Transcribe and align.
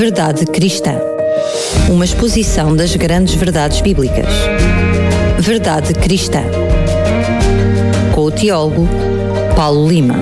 Verdade 0.00 0.46
Cristã. 0.46 0.98
Uma 1.90 2.06
exposição 2.06 2.74
das 2.74 2.96
grandes 2.96 3.34
verdades 3.34 3.82
bíblicas. 3.82 4.24
Verdade 5.38 5.92
Cristã. 5.92 6.40
Com 8.14 8.22
o 8.22 8.30
teólogo 8.30 8.88
Paulo 9.54 9.86
Lima. 9.86 10.14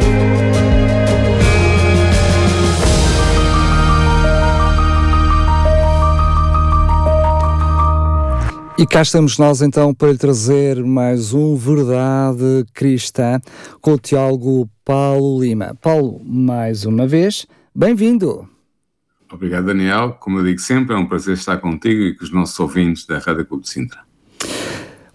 E 8.77 8.85
cá 8.85 9.03
estamos 9.03 9.39
nós 9.39 9.63
então 9.63 9.95
para 9.95 10.11
lhe 10.11 10.19
trazer 10.19 10.83
mais 10.83 11.33
um 11.33 11.55
Verdade 11.55 12.67
Cristã 12.75 13.41
com 13.81 13.93
o 13.93 13.99
teólogo 13.99 14.69
Paulo 14.85 15.41
Lima. 15.41 15.77
Paulo, 15.81 16.21
mais 16.25 16.85
uma 16.85 17.07
vez, 17.07 17.47
bem-vindo. 17.73 18.58
Obrigado, 19.31 19.67
Daniel. 19.67 20.17
Como 20.21 20.39
eu 20.39 20.45
digo 20.45 20.59
sempre, 20.59 20.95
é 20.95 20.99
um 20.99 21.07
prazer 21.07 21.35
estar 21.35 21.59
contigo 21.59 22.03
e 22.03 22.15
com 22.15 22.25
os 22.25 22.33
nossos 22.33 22.59
ouvintes 22.59 23.07
da 23.07 23.19
Rádio 23.19 23.45
Clube 23.45 23.65
de 23.65 23.71
Sintra. 23.71 24.01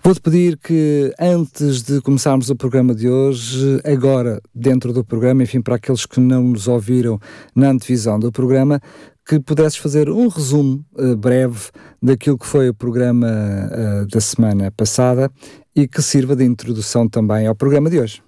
Vou-te 0.05 0.19
pedir 0.19 0.57
que, 0.57 1.13
antes 1.17 1.81
de 1.81 2.01
começarmos 2.01 2.49
o 2.49 2.55
programa 2.57 2.93
de 2.93 3.07
hoje, 3.07 3.79
agora 3.85 4.41
dentro 4.53 4.91
do 4.91 5.03
programa, 5.03 5.43
enfim, 5.43 5.61
para 5.61 5.75
aqueles 5.75 6.05
que 6.05 6.19
não 6.19 6.43
nos 6.43 6.67
ouviram 6.67 7.17
na 7.55 7.69
antevisão 7.69 8.19
do 8.19 8.29
programa, 8.29 8.81
que 9.25 9.39
pudesses 9.39 9.77
fazer 9.77 10.09
um 10.09 10.27
resumo 10.27 10.85
uh, 10.95 11.15
breve 11.15 11.69
daquilo 12.01 12.37
que 12.37 12.45
foi 12.45 12.67
o 12.67 12.73
programa 12.73 13.27
uh, 13.27 14.05
da 14.07 14.19
semana 14.19 14.69
passada 14.71 15.31
e 15.73 15.87
que 15.87 16.01
sirva 16.01 16.35
de 16.35 16.43
introdução 16.43 17.07
também 17.07 17.47
ao 17.47 17.55
programa 17.55 17.89
de 17.89 17.99
hoje. 17.99 18.21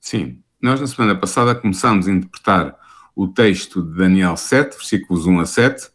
Sim, 0.00 0.38
nós 0.60 0.80
na 0.80 0.88
semana 0.88 1.14
passada 1.14 1.54
começámos 1.54 2.08
a 2.08 2.10
interpretar 2.10 2.76
o 3.14 3.28
texto 3.28 3.82
de 3.82 3.96
Daniel 3.96 4.36
7, 4.36 4.76
versículos 4.76 5.26
1 5.26 5.40
a 5.40 5.46
7. 5.46 5.86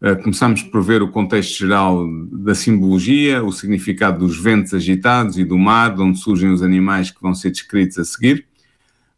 Uh, 0.00 0.06
eh, 0.06 0.14
começámos 0.16 0.62
por 0.62 0.82
ver 0.82 1.02
o 1.02 1.10
contexto 1.10 1.58
geral 1.58 2.06
da 2.30 2.54
simbologia, 2.54 3.42
o 3.42 3.50
significado 3.50 4.18
dos 4.18 4.38
ventos 4.38 4.74
agitados 4.74 5.38
e 5.38 5.44
do 5.44 5.58
mar, 5.58 5.94
de 5.94 6.02
onde 6.02 6.18
surgem 6.18 6.50
os 6.50 6.62
animais 6.62 7.10
que 7.10 7.20
vão 7.20 7.34
ser 7.34 7.50
descritos 7.50 7.98
a 7.98 8.04
seguir. 8.04 8.46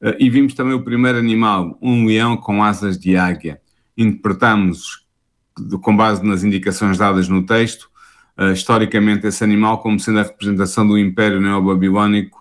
Uh, 0.00 0.14
e 0.18 0.30
vimos 0.30 0.54
também 0.54 0.74
o 0.74 0.82
primeiro 0.82 1.18
animal, 1.18 1.78
um 1.82 2.06
leão 2.06 2.36
com 2.36 2.62
asas 2.62 2.98
de 2.98 3.16
águia. 3.16 3.60
Interpretamos, 3.96 5.04
com 5.82 5.94
base 5.94 6.24
nas 6.24 6.44
indicações 6.44 6.96
dadas 6.96 7.28
no 7.28 7.44
texto, 7.44 7.90
uh, 8.38 8.52
historicamente 8.52 9.26
esse 9.26 9.44
animal 9.44 9.78
como 9.78 9.98
sendo 9.98 10.20
a 10.20 10.22
representação 10.22 10.86
do 10.86 10.96
Império 10.96 11.40
Neobabilónico 11.40 12.39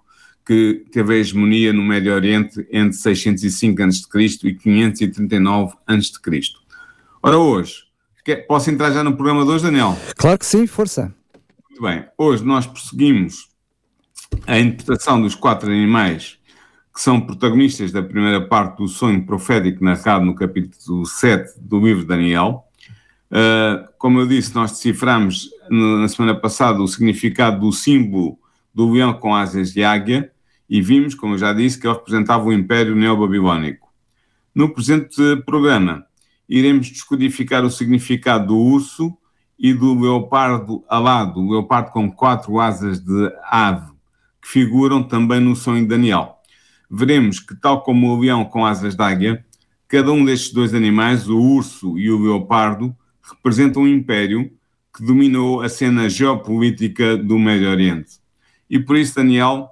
que 0.49 0.83
teve 0.91 1.13
a 1.13 1.17
hegemonia 1.17 1.71
no 1.71 1.83
Médio 1.83 2.11
Oriente 2.11 2.67
entre 2.71 2.93
605 2.93 3.83
a.C. 3.83 4.47
e 4.47 4.55
539 4.55 5.75
a.C. 5.85 6.41
Ora, 7.21 7.37
hoje, 7.37 7.83
posso 8.47 8.71
entrar 8.71 8.89
já 8.89 9.03
no 9.03 9.15
programa 9.15 9.45
de 9.45 9.51
hoje, 9.51 9.65
Daniel? 9.65 9.95
Claro 10.17 10.39
que 10.39 10.47
sim, 10.47 10.65
força. 10.65 11.13
Muito 11.69 11.83
bem, 11.83 12.03
hoje 12.17 12.43
nós 12.43 12.65
prosseguimos 12.65 13.47
a 14.47 14.57
interpretação 14.57 15.21
dos 15.21 15.35
quatro 15.35 15.69
animais 15.69 16.39
que 16.95 16.99
são 16.99 17.21
protagonistas 17.21 17.91
da 17.91 18.01
primeira 18.01 18.41
parte 18.41 18.77
do 18.77 18.87
sonho 18.87 19.23
profético 19.23 19.83
narrado 19.83 20.25
no 20.25 20.33
capítulo 20.33 21.05
7 21.05 21.59
do 21.59 21.79
livro 21.79 22.01
de 22.01 22.07
Daniel. 22.07 22.65
Uh, 23.29 23.87
como 23.99 24.19
eu 24.19 24.25
disse, 24.25 24.55
nós 24.55 24.71
deciframos 24.71 25.47
na 25.69 26.07
semana 26.07 26.33
passada 26.33 26.81
o 26.81 26.87
significado 26.87 27.59
do 27.59 27.71
símbolo 27.71 28.39
do 28.73 28.91
leão 28.91 29.13
com 29.13 29.35
asas 29.35 29.71
de 29.71 29.83
águia, 29.83 30.31
e 30.69 30.81
vimos, 30.81 31.15
como 31.15 31.33
eu 31.33 31.37
já 31.37 31.51
disse, 31.51 31.79
que 31.79 31.87
ele 31.87 31.95
representava 31.95 32.45
o 32.45 32.53
Império 32.53 32.95
Neobabilónico. 32.95 33.89
No 34.53 34.69
presente 34.73 35.37
programa, 35.45 36.05
iremos 36.47 36.89
descodificar 36.89 37.65
o 37.65 37.71
significado 37.71 38.47
do 38.47 38.57
urso 38.57 39.17
e 39.57 39.73
do 39.73 39.99
leopardo 39.99 40.83
alado, 40.87 41.41
o 41.41 41.51
leopardo 41.51 41.91
com 41.91 42.11
quatro 42.11 42.59
asas 42.59 42.99
de 42.99 43.31
ave, 43.43 43.91
que 44.41 44.47
figuram 44.47 45.03
também 45.03 45.39
no 45.39 45.55
sonho 45.55 45.81
de 45.81 45.87
Daniel. 45.87 46.37
Veremos 46.89 47.39
que, 47.39 47.55
tal 47.55 47.81
como 47.81 48.07
o 48.09 48.19
leão 48.19 48.45
com 48.45 48.65
asas 48.65 48.95
de 48.95 49.03
águia, 49.03 49.45
cada 49.87 50.11
um 50.11 50.23
destes 50.23 50.53
dois 50.53 50.73
animais, 50.73 51.27
o 51.27 51.37
urso 51.37 51.97
e 51.97 52.09
o 52.11 52.19
leopardo, 52.19 52.95
representam 53.21 53.83
um 53.83 53.87
império 53.87 54.51
que 54.95 55.03
dominou 55.03 55.61
a 55.61 55.69
cena 55.69 56.09
geopolítica 56.09 57.17
do 57.17 57.37
Médio 57.37 57.69
Oriente. 57.69 58.19
E 58.69 58.79
por 58.79 58.97
isso, 58.97 59.15
Daniel, 59.15 59.69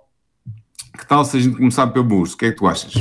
que 0.97 1.07
tal 1.07 1.23
se 1.23 1.37
a 1.37 1.39
gente 1.39 1.57
começar 1.57 1.87
pelo 1.87 2.05
burso? 2.05 2.35
O 2.35 2.37
que 2.37 2.45
é 2.45 2.51
que 2.51 2.57
tu 2.57 2.67
achas? 2.67 2.93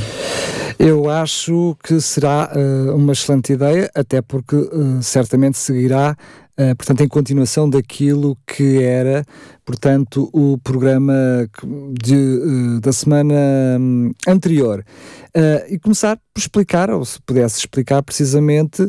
Eu 0.79 1.09
acho 1.09 1.77
que 1.83 2.01
será 2.01 2.53
uh, 2.55 2.95
uma 2.95 3.13
excelente 3.13 3.53
ideia, 3.53 3.91
até 3.95 4.21
porque 4.21 4.57
uh, 4.57 5.03
certamente 5.03 5.57
seguirá, 5.57 6.15
uh, 6.59 6.77
portanto, 6.77 7.01
em 7.03 7.09
continuação 7.09 7.69
daquilo 7.69 8.37
que 8.47 8.83
era, 8.83 9.25
portanto, 9.65 10.29
o 10.35 10.59
programa 10.59 11.49
de, 12.03 12.79
da 12.81 12.93
semana 12.93 13.35
um, 13.81 14.11
anterior. 14.29 14.85
e 15.71 15.79
começar 15.79 16.17
por 16.17 16.41
explicar, 16.41 16.91
ou 16.91 17.05
se 17.05 17.21
pudesse 17.23 17.59
explicar 17.59 18.03
precisamente 18.03 18.87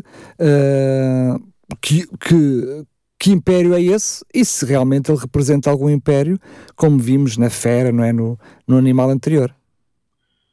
que, 1.80 2.06
que 2.20 2.84
que 3.18 3.32
império 3.32 3.74
é 3.74 3.82
esse 3.82 4.24
e 4.32 4.44
se 4.44 4.64
realmente 4.64 5.10
ele 5.10 5.18
representa 5.18 5.70
algum 5.70 5.90
império, 5.90 6.38
como 6.76 6.98
vimos 6.98 7.36
na 7.36 7.50
fera, 7.50 7.90
não 7.90 8.04
é? 8.04 8.12
No, 8.12 8.38
no 8.66 8.76
animal 8.76 9.10
anterior. 9.10 9.52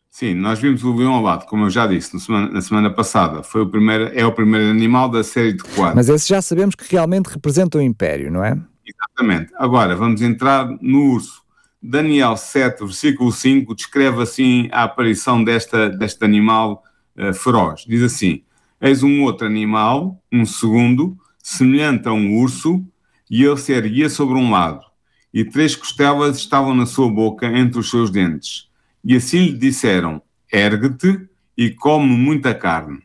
Sim, 0.09 0.33
nós 0.33 0.59
vimos 0.59 0.81
o 0.83 0.95
leão 0.95 1.13
alado, 1.13 1.45
como 1.45 1.65
eu 1.65 1.69
já 1.69 1.85
disse 1.85 2.13
na 2.13 2.19
semana, 2.21 2.49
na 2.49 2.61
semana, 2.61 2.89
passada, 2.89 3.43
foi 3.43 3.61
o 3.61 3.69
primeiro, 3.69 4.05
é 4.17 4.25
o 4.25 4.31
primeiro 4.31 4.69
animal 4.69 5.09
da 5.09 5.23
série 5.23 5.51
de 5.51 5.61
quatro. 5.61 5.95
Mas 5.95 6.07
esse 6.07 6.29
já 6.29 6.41
sabemos 6.41 6.73
que 6.73 6.89
realmente 6.89 7.27
representa 7.27 7.77
o 7.77 7.81
império, 7.81 8.31
não 8.31 8.41
é? 8.41 8.57
Exatamente. 8.87 9.51
Agora, 9.57 9.93
vamos 9.95 10.21
entrar 10.21 10.69
no 10.81 11.11
urso. 11.11 11.43
Daniel 11.81 12.37
7, 12.37 12.79
versículo 12.85 13.31
5, 13.31 13.75
descreve 13.75 14.21
assim 14.21 14.69
a 14.71 14.83
aparição 14.83 15.43
desta, 15.43 15.89
deste 15.89 16.23
animal 16.23 16.81
uh, 17.17 17.33
feroz. 17.33 17.83
Diz 17.85 18.01
assim, 18.01 18.41
eis 18.79 19.03
um 19.03 19.21
outro 19.21 19.45
animal, 19.45 20.17
um 20.31 20.45
segundo, 20.45 21.17
semelhante 21.47 22.07
a 22.07 22.11
um 22.11 22.39
urso, 22.39 22.83
e 23.29 23.43
ele 23.43 23.57
se 23.57 23.71
erguia 23.71 24.09
sobre 24.09 24.33
um 24.33 24.49
lado, 24.49 24.83
e 25.31 25.45
três 25.45 25.75
costelas 25.75 26.37
estavam 26.37 26.73
na 26.73 26.87
sua 26.87 27.07
boca 27.07 27.45
entre 27.45 27.79
os 27.79 27.87
seus 27.87 28.09
dentes. 28.09 28.67
E 29.03 29.15
assim 29.15 29.45
lhe 29.45 29.53
disseram: 29.53 30.23
Ergue-te 30.51 31.29
e 31.55 31.69
come 31.69 32.07
muita 32.07 32.55
carne. 32.55 33.03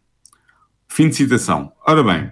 Fim 0.88 1.10
de 1.10 1.16
citação. 1.16 1.70
Ora 1.86 2.02
bem, 2.02 2.30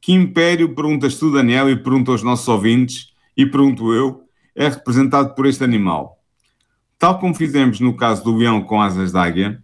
que 0.00 0.14
império, 0.14 0.74
perguntas 0.74 1.16
tu, 1.16 1.30
Daniel, 1.30 1.68
e 1.68 1.76
pergunto 1.76 2.10
aos 2.10 2.22
nossos 2.22 2.48
ouvintes, 2.48 3.12
e 3.36 3.44
pergunto 3.44 3.92
eu, 3.92 4.26
é 4.56 4.66
representado 4.66 5.34
por 5.34 5.44
este 5.44 5.62
animal? 5.62 6.24
Tal 6.98 7.18
como 7.18 7.34
fizemos 7.34 7.80
no 7.80 7.94
caso 7.94 8.24
do 8.24 8.34
leão 8.34 8.62
com 8.62 8.80
asas 8.80 9.12
de 9.12 9.18
águia, 9.18 9.62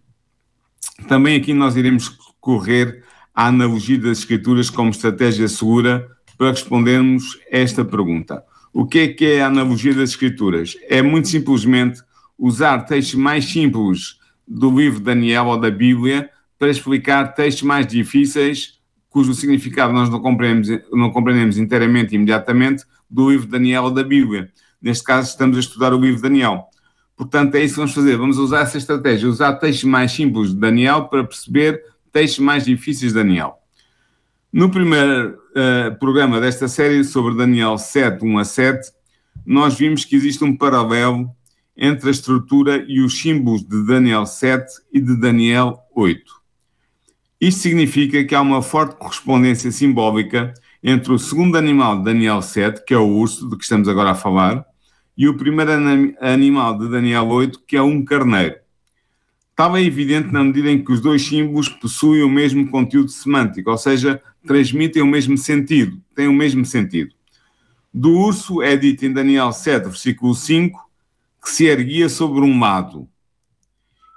também 1.07 1.39
aqui 1.39 1.55
nós 1.55 1.75
iremos 1.75 2.07
correr 2.39 3.03
a 3.33 3.47
analogia 3.47 3.97
das 3.97 4.19
escrituras 4.19 4.69
como 4.69 4.89
estratégia 4.89 5.47
segura 5.47 6.07
para 6.37 6.51
respondermos 6.51 7.39
esta 7.49 7.85
pergunta. 7.85 8.43
O 8.73 8.85
que 8.85 8.99
é 8.99 9.07
que 9.09 9.25
é 9.25 9.41
a 9.41 9.47
analogia 9.47 9.93
das 9.93 10.11
escrituras? 10.11 10.75
É 10.89 11.01
muito 11.01 11.27
simplesmente 11.27 12.01
usar 12.37 12.79
textos 12.79 13.15
mais 13.15 13.45
simples 13.45 14.17
do 14.47 14.69
livro 14.75 14.99
de 14.99 15.05
Daniel 15.05 15.47
ou 15.47 15.59
da 15.59 15.69
Bíblia 15.69 16.29
para 16.57 16.69
explicar 16.69 17.33
textos 17.33 17.63
mais 17.63 17.87
difíceis 17.87 18.79
cujo 19.09 19.33
significado 19.33 19.91
nós 19.91 20.09
não 20.09 20.21
compreendemos, 20.21 20.83
não 20.91 21.11
compreendemos 21.11 21.57
inteiramente 21.57 22.15
imediatamente 22.15 22.85
do 23.09 23.29
livro 23.29 23.45
de 23.45 23.51
Daniel 23.51 23.83
ou 23.83 23.91
da 23.91 24.03
Bíblia. 24.03 24.49
Neste 24.81 25.03
caso, 25.03 25.29
estamos 25.29 25.57
a 25.57 25.59
estudar 25.59 25.93
o 25.93 25.99
livro 25.99 26.15
de 26.15 26.21
Daniel. 26.23 26.65
Portanto, 27.15 27.55
é 27.55 27.63
isso 27.63 27.73
que 27.75 27.79
vamos 27.81 27.93
fazer. 27.93 28.17
Vamos 28.17 28.37
usar 28.37 28.61
essa 28.61 28.77
estratégia, 28.77 29.29
usar 29.29 29.53
textos 29.55 29.83
mais 29.83 30.13
simples 30.13 30.51
de 30.51 30.55
Daniel 30.55 31.05
para 31.05 31.25
perceber 31.25 31.83
textos 32.11 32.39
mais 32.39 32.65
difíceis 32.65 33.11
de 33.13 33.19
Daniel. 33.19 33.57
No 34.51 34.69
primeiro 34.69 35.39
uh, 35.51 35.97
programa 35.97 36.41
desta 36.41 36.67
série 36.67 37.03
sobre 37.03 37.35
Daniel 37.35 37.77
7, 37.77 38.23
1 38.23 38.37
a 38.37 38.43
7, 38.43 38.91
nós 39.45 39.75
vimos 39.75 40.03
que 40.03 40.15
existe 40.15 40.43
um 40.43 40.55
paralelo 40.55 41.29
entre 41.75 42.09
a 42.09 42.11
estrutura 42.11 42.85
e 42.87 43.01
os 43.01 43.17
símbolos 43.19 43.63
de 43.63 43.85
Daniel 43.85 44.25
7 44.25 44.65
e 44.91 44.99
de 44.99 45.15
Daniel 45.15 45.79
8. 45.95 46.21
Isto 47.39 47.61
significa 47.61 48.23
que 48.23 48.35
há 48.35 48.41
uma 48.41 48.61
forte 48.61 48.97
correspondência 48.97 49.71
simbólica 49.71 50.53
entre 50.83 51.13
o 51.13 51.17
segundo 51.17 51.57
animal 51.57 51.97
de 51.97 52.05
Daniel 52.05 52.41
7, 52.41 52.83
que 52.85 52.93
é 52.93 52.97
o 52.97 53.07
urso, 53.07 53.47
do 53.47 53.57
que 53.57 53.63
estamos 53.63 53.87
agora 53.87 54.11
a 54.11 54.15
falar, 54.15 54.65
e 55.17 55.27
o 55.27 55.37
primeiro 55.37 55.71
animal 56.19 56.77
de 56.77 56.89
Daniel 56.89 57.27
8, 57.27 57.61
que 57.65 57.77
é 57.77 57.81
um 57.81 58.03
carneiro 58.03 58.60
estava 59.61 59.79
evidente 59.79 60.33
na 60.33 60.43
medida 60.43 60.71
em 60.71 60.83
que 60.83 60.91
os 60.91 60.99
dois 60.99 61.21
símbolos 61.21 61.69
possuem 61.69 62.23
o 62.23 62.29
mesmo 62.29 62.67
conteúdo 62.71 63.11
semântico, 63.11 63.69
ou 63.69 63.77
seja, 63.77 64.19
transmitem 64.43 65.03
o 65.03 65.05
mesmo 65.05 65.37
sentido, 65.37 66.01
têm 66.15 66.27
o 66.27 66.33
mesmo 66.33 66.65
sentido. 66.65 67.13
Do 67.93 68.11
urso 68.11 68.63
é 68.63 68.75
dito 68.75 69.05
em 69.05 69.13
Daniel 69.13 69.53
7, 69.53 69.83
versículo 69.83 70.33
5, 70.33 70.79
que 71.43 71.51
se 71.51 71.65
erguia 71.65 72.09
sobre 72.09 72.41
um 72.41 72.59
lado. 72.59 73.07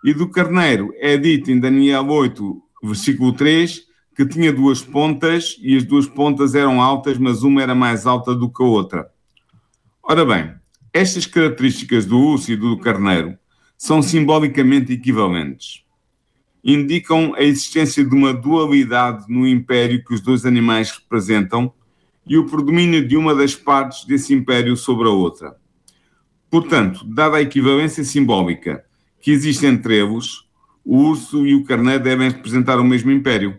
E 0.03 0.15
do 0.15 0.31
carneiro 0.31 0.95
é 0.97 1.15
dito 1.19 1.51
em 1.51 1.61
Daniel 1.61 2.09
8, 2.09 2.63
versículo 2.83 3.35
3, 3.35 3.83
que 4.17 4.27
tinha 4.27 4.51
duas 4.51 4.81
pontas 4.81 5.59
e 5.61 5.77
as 5.77 5.85
duas 5.85 6.07
pontas 6.07 6.55
eram 6.55 6.81
altas, 6.81 7.19
mas 7.19 7.43
uma 7.43 7.63
era 7.63 7.75
mais 7.75 8.07
alta 8.07 8.35
do 8.35 8.51
que 8.51 8.63
a 8.63 8.67
outra. 8.67 9.11
Ora 10.03 10.25
bem, 10.25 10.55
estas 10.91 11.27
características 11.27 12.07
do 12.07 12.19
urso 12.19 12.51
e 12.51 12.57
do 12.57 12.79
carneiro 12.79 13.37
são 13.77 14.03
simbolicamente 14.03 14.93
equivalentes. 14.93 15.85
Indicam 16.63 17.35
a 17.37 17.43
existência 17.43 18.05
de 18.05 18.15
uma 18.15 18.33
dualidade 18.33 19.27
no 19.29 19.47
império 19.47 20.03
que 20.05 20.15
os 20.15 20.21
dois 20.21 20.47
animais 20.47 20.91
representam 20.91 21.73
e 22.27 22.39
o 22.39 22.47
predomínio 22.47 23.07
de 23.07 23.17
uma 23.17 23.35
das 23.35 23.55
partes 23.55 24.05
desse 24.07 24.33
império 24.33 24.77
sobre 24.77 25.07
a 25.07 25.11
outra. 25.11 25.57
Portanto, 26.51 27.05
dada 27.05 27.37
a 27.37 27.43
equivalência 27.43 28.05
simbólica 28.05 28.85
que 29.21 29.31
existe 29.31 29.67
entre 29.67 29.99
eles, 29.99 30.45
o 30.85 30.99
urso 30.99 31.47
e 31.47 31.55
o 31.55 31.65
carneiro 31.65 32.03
devem 32.03 32.31
representar 32.31 32.79
o 32.79 32.85
mesmo 32.85 33.11
império. 33.11 33.59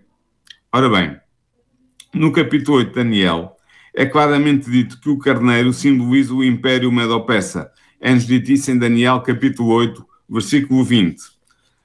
Ora 0.72 0.90
bem, 0.90 1.18
no 2.14 2.32
capítulo 2.32 2.78
8 2.78 2.90
de 2.90 2.96
Daniel, 2.96 3.56
é 3.94 4.06
claramente 4.06 4.70
dito 4.70 5.00
que 5.00 5.10
o 5.10 5.18
carneiro 5.18 5.74
simboliza 5.74 6.34
o 6.34 6.44
império 6.44 6.92
Medo-Persa. 6.92 7.72
É-nos 8.00 8.26
dito 8.26 8.52
isso 8.52 8.72
em 8.72 8.78
Daniel, 8.78 9.22
capítulo 9.22 9.70
8, 9.70 10.06
versículo 10.30 10.84
20. 10.84 11.22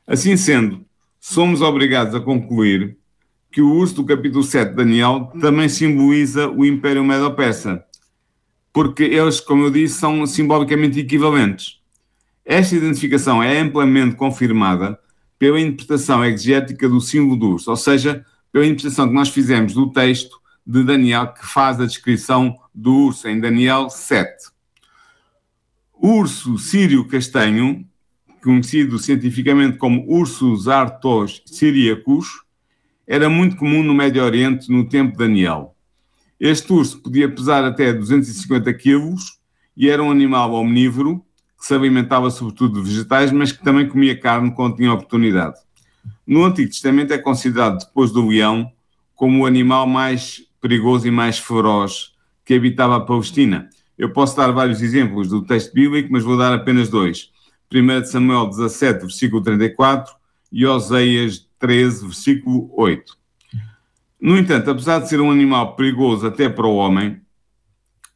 Assim 0.07 0.37
sendo, 0.37 0.85
somos 1.21 1.63
obrigados 1.63 2.15
a 2.15 2.21
concluir 2.21 2.97
que 3.51 3.61
o 3.61 3.73
urso 3.73 3.97
do 3.97 4.05
capítulo 4.05 4.45
7 4.45 4.71
de 4.71 4.77
Daniel 4.77 5.33
também 5.41 5.69
simboliza 5.69 6.49
o 6.49 6.65
império 6.65 7.05
Medo-Persa, 7.05 7.85
porque 8.73 9.03
eles, 9.03 9.41
como 9.41 9.65
eu 9.65 9.71
disse, 9.71 9.99
são 9.99 10.25
simbolicamente 10.27 11.01
equivalentes. 11.01 11.81
Esta 12.45 12.77
identificação 12.77 13.43
é 13.43 13.59
amplamente 13.59 14.17
confirmada 14.17 14.99
pela 15.39 15.61
interpretação 15.61 16.25
exegética 16.25 16.89
do 16.89 17.01
símbolo 17.01 17.37
do 17.37 17.49
urso, 17.51 17.71
ou 17.71 17.77
seja, 17.77 18.25
pela 18.53 18.67
interpretação 18.67 19.09
que 19.09 19.15
nós 19.15 19.29
fizemos 19.29 19.73
do 19.73 19.91
texto 19.91 20.41
de 20.67 20.85
Daniel, 20.85 21.33
que 21.33 21.47
faz 21.47 21.81
a 21.81 21.87
descrição 21.87 22.57
do 22.75 22.95
urso 23.07 23.29
em 23.29 23.41
Daniel 23.41 23.89
7. 23.89 24.51
Urso 26.03 26.57
sírio 26.59 27.07
castanho, 27.07 27.87
conhecido 28.43 28.99
cientificamente 28.99 29.77
como 29.77 30.03
Ursus 30.09 30.67
artos 30.67 31.43
syriacus, 31.45 32.27
era 33.07 33.29
muito 33.29 33.55
comum 33.57 33.83
no 33.83 33.93
Médio 33.93 34.25
Oriente 34.25 34.73
no 34.73 34.89
tempo 34.89 35.13
de 35.13 35.19
Daniel. 35.19 35.77
Este 36.41 36.73
urso 36.73 37.03
podia 37.03 37.29
pesar 37.29 37.65
até 37.65 37.93
250 37.93 38.73
quilos 38.73 39.39
e 39.77 39.91
era 39.91 40.03
um 40.03 40.11
animal 40.11 40.55
omnívoro 40.55 41.23
que 41.59 41.67
se 41.67 41.75
alimentava 41.75 42.31
sobretudo 42.31 42.83
de 42.83 42.89
vegetais, 42.89 43.31
mas 43.31 43.53
que 43.53 43.63
também 43.63 43.87
comia 43.87 44.19
carne 44.19 44.55
quando 44.55 44.77
tinha 44.77 44.95
oportunidade. 44.95 45.59
No 46.27 46.45
Antigo 46.45 46.71
Testamento 46.71 47.13
é 47.13 47.19
considerado, 47.19 47.79
depois 47.85 48.11
do 48.11 48.27
leão, 48.27 48.73
como 49.15 49.43
o 49.43 49.47
animal 49.47 49.87
mais 49.87 50.43
perigoso 50.63 51.07
e 51.07 51.11
mais 51.11 51.39
feroz 51.39 52.15
que 52.43 52.55
habitava 52.55 52.97
a 52.97 53.01
Palestina. 53.01 53.69
Eu 54.01 54.11
posso 54.15 54.35
dar 54.35 54.51
vários 54.51 54.81
exemplos 54.81 55.29
do 55.29 55.43
texto 55.43 55.75
bíblico, 55.75 56.09
mas 56.11 56.25
vou 56.25 56.35
dar 56.35 56.55
apenas 56.55 56.89
dois. 56.89 57.31
1 57.71 58.07
Samuel 58.07 58.47
17, 58.47 59.01
versículo 59.03 59.43
34 59.43 60.15
e 60.51 60.65
Oseias 60.65 61.47
13, 61.59 62.07
versículo 62.07 62.71
8. 62.79 63.15
No 64.19 64.39
entanto, 64.39 64.71
apesar 64.71 65.01
de 65.01 65.09
ser 65.11 65.21
um 65.21 65.31
animal 65.31 65.77
perigoso 65.77 66.27
até 66.27 66.49
para 66.49 66.67
o 66.67 66.77
homem, 66.77 67.21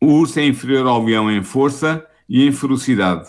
o 0.00 0.06
urso 0.06 0.40
é 0.40 0.46
inferior 0.46 0.86
ao 0.86 1.04
leão 1.04 1.30
em 1.30 1.42
força 1.42 2.02
e 2.26 2.46
em 2.46 2.50
ferocidade, 2.50 3.28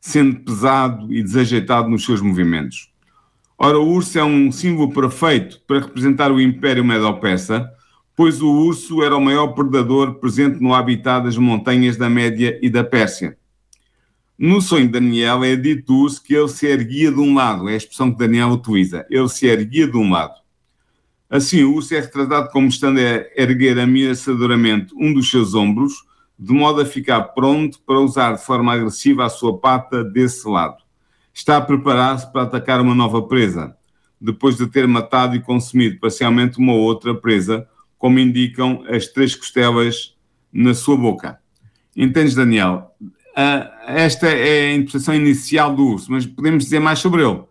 sendo 0.00 0.40
pesado 0.40 1.12
e 1.12 1.22
desajeitado 1.22 1.90
nos 1.90 2.02
seus 2.02 2.22
movimentos. 2.22 2.90
Ora, 3.58 3.78
o 3.78 3.86
urso 3.86 4.18
é 4.18 4.24
um 4.24 4.50
símbolo 4.50 4.90
perfeito 4.90 5.60
para 5.66 5.80
representar 5.80 6.32
o 6.32 6.40
Império 6.40 6.82
Medo-Persa, 6.82 7.70
pois 8.16 8.42
o 8.42 8.50
urso 8.50 9.02
era 9.02 9.16
o 9.16 9.20
maior 9.20 9.48
predador 9.48 10.14
presente 10.14 10.62
no 10.62 10.74
habitat 10.74 11.24
das 11.24 11.36
montanhas 11.36 11.96
da 11.96 12.08
Média 12.08 12.58
e 12.62 12.68
da 12.68 12.84
Pérsia. 12.84 13.36
No 14.38 14.60
sonho 14.60 14.86
de 14.86 14.92
Daniel 14.92 15.44
é 15.44 15.56
dito 15.56 15.94
urso 15.94 16.22
que 16.22 16.34
ele 16.34 16.48
se 16.48 16.66
erguia 16.66 17.10
de 17.10 17.20
um 17.20 17.34
lado, 17.34 17.68
é 17.68 17.74
a 17.74 17.76
expressão 17.76 18.10
que 18.10 18.18
Daniel 18.18 18.48
utiliza, 18.48 19.06
ele 19.10 19.28
se 19.28 19.46
erguia 19.46 19.86
de 19.86 19.96
um 19.96 20.10
lado. 20.10 20.34
Assim, 21.28 21.62
o 21.62 21.74
urso 21.74 21.94
é 21.94 22.00
retratado 22.00 22.50
como 22.50 22.68
estando 22.68 22.98
a 22.98 23.24
erguer 23.36 23.78
ameaçadoramente 23.78 24.94
um 24.96 25.12
dos 25.12 25.30
seus 25.30 25.54
ombros, 25.54 26.04
de 26.38 26.52
modo 26.52 26.80
a 26.80 26.86
ficar 26.86 27.20
pronto 27.20 27.78
para 27.86 28.00
usar 28.00 28.32
de 28.32 28.44
forma 28.44 28.72
agressiva 28.72 29.24
a 29.24 29.28
sua 29.28 29.58
pata 29.58 30.02
desse 30.02 30.48
lado 30.48 30.80
está 31.32 31.56
a 31.56 31.60
preparar-se 31.60 32.30
para 32.30 32.42
atacar 32.42 32.80
uma 32.80 32.94
nova 32.94 33.22
presa, 33.22 33.76
depois 34.20 34.56
de 34.56 34.66
ter 34.66 34.86
matado 34.86 35.34
e 35.34 35.40
consumido 35.40 35.98
parcialmente 35.98 36.58
uma 36.58 36.74
outra 36.74 37.14
presa, 37.14 37.66
como 38.00 38.18
indicam 38.18 38.82
as 38.88 39.06
três 39.06 39.36
costelas 39.36 40.16
na 40.50 40.74
sua 40.74 40.96
boca. 40.96 41.38
Entendes, 41.94 42.34
Daniel? 42.34 42.96
Uh, 43.00 43.68
esta 43.86 44.26
é 44.26 44.70
a 44.70 44.74
interpretação 44.74 45.14
inicial 45.14 45.76
do 45.76 45.84
urso, 45.84 46.10
mas 46.10 46.26
podemos 46.26 46.64
dizer 46.64 46.80
mais 46.80 46.98
sobre 46.98 47.22
ele. 47.22 47.42